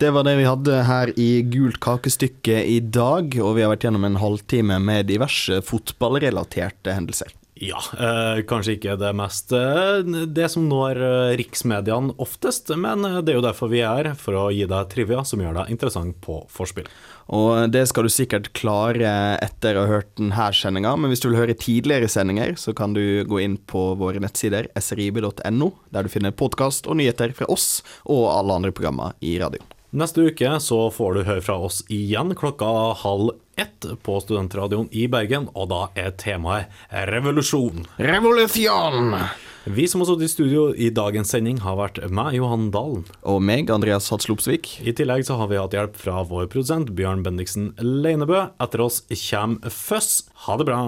Det 0.00 0.10
var 0.10 0.24
det 0.26 0.36
vi 0.40 0.46
hadde 0.48 0.80
her 0.88 1.12
i 1.20 1.28
Gult 1.52 1.78
kakestykke 1.84 2.62
i 2.64 2.78
dag, 2.80 3.36
og 3.40 3.56
vi 3.58 3.64
har 3.64 3.72
vært 3.74 3.86
gjennom 3.86 4.06
en 4.08 4.20
halvtime 4.22 4.80
med 4.82 5.10
diverse 5.12 5.60
fotballrelaterte 5.68 6.96
hendelser. 6.96 7.32
Ja, 7.64 7.80
eh, 7.96 8.42
kanskje 8.48 8.74
ikke 8.76 8.96
det 9.00 9.12
mest 9.16 9.52
eh, 9.56 10.02
Det 10.04 10.48
som 10.52 10.66
når 10.68 10.98
eh, 11.00 11.34
riksmediene 11.40 12.12
oftest, 12.20 12.68
men 12.76 13.06
eh, 13.08 13.20
det 13.24 13.32
er 13.32 13.38
jo 13.38 13.44
derfor 13.46 13.70
vi 13.72 13.80
er, 13.86 14.10
for 14.20 14.36
å 14.36 14.44
gi 14.52 14.66
deg 14.68 14.90
trivia 14.92 15.22
som 15.24 15.40
gjør 15.40 15.56
deg 15.60 15.72
interessant 15.72 16.18
på 16.24 16.42
forspill. 16.52 16.88
Og 17.32 17.70
det 17.72 17.86
skal 17.88 18.04
du 18.04 18.12
sikkert 18.12 18.50
klare 18.58 19.14
etter 19.44 19.78
å 19.78 19.86
ha 19.86 19.92
hørt 19.94 20.10
denne 20.20 20.50
sendinga, 20.52 20.92
men 20.98 21.12
hvis 21.12 21.24
du 21.24 21.30
vil 21.30 21.40
høre 21.40 21.56
tidligere 21.56 22.10
sendinger, 22.12 22.52
så 22.60 22.74
kan 22.76 22.96
du 22.96 23.24
gå 23.28 23.40
inn 23.40 23.56
på 23.56 23.86
våre 24.00 24.20
nettsider 24.20 24.68
srib.no, 24.76 25.70
der 25.94 26.04
du 26.04 26.12
finner 26.12 26.36
podkast 26.36 26.90
og 26.90 27.00
nyheter 27.00 27.32
fra 27.38 27.48
oss 27.54 27.78
og 28.04 28.28
alle 28.34 28.60
andre 28.60 28.74
programmer 28.76 29.16
i 29.24 29.38
radioen. 29.40 29.70
Neste 29.94 30.24
uke 30.26 30.56
så 30.58 30.78
får 30.90 31.14
du 31.14 31.20
høre 31.28 31.42
fra 31.46 31.54
oss 31.68 31.84
igjen 31.92 32.32
klokka 32.34 32.66
halv 32.98 33.36
ett 33.54 33.86
på 34.02 34.16
Studentradioen 34.18 34.88
i 34.90 35.04
Bergen, 35.06 35.46
og 35.54 35.68
da 35.70 35.84
er 35.94 36.16
temaet 36.18 36.72
revolusjon. 36.90 37.84
Revolusjon! 38.02 39.14
Vi 39.70 39.86
som 39.86 40.02
har 40.02 40.10
sittet 40.10 40.26
i 40.26 40.32
studio 40.32 40.64
i 40.74 40.90
dagens 40.90 41.30
sending, 41.30 41.62
har 41.62 41.78
vært 41.78 42.02
meg, 42.10 42.34
Johan 42.40 42.72
Dalen. 42.74 43.06
Og 43.22 43.38
meg, 43.38 43.70
Andreas 43.70 44.10
Hatslopsvik. 44.10 44.80
I 44.82 44.98
tillegg 44.98 45.28
så 45.30 45.38
har 45.38 45.52
vi 45.52 45.62
hatt 45.62 45.78
hjelp 45.78 45.94
fra 46.02 46.24
vår 46.26 46.50
produsent 46.50 46.90
Bjørn 46.98 47.22
Bendiksen 47.22 47.70
Leinebø. 47.78 48.48
Etter 48.66 48.82
oss 48.82 49.04
kommer 49.28 49.70
Føss. 49.70 50.24
Ha 50.48 50.58
det 50.58 50.66
bra. 50.72 50.82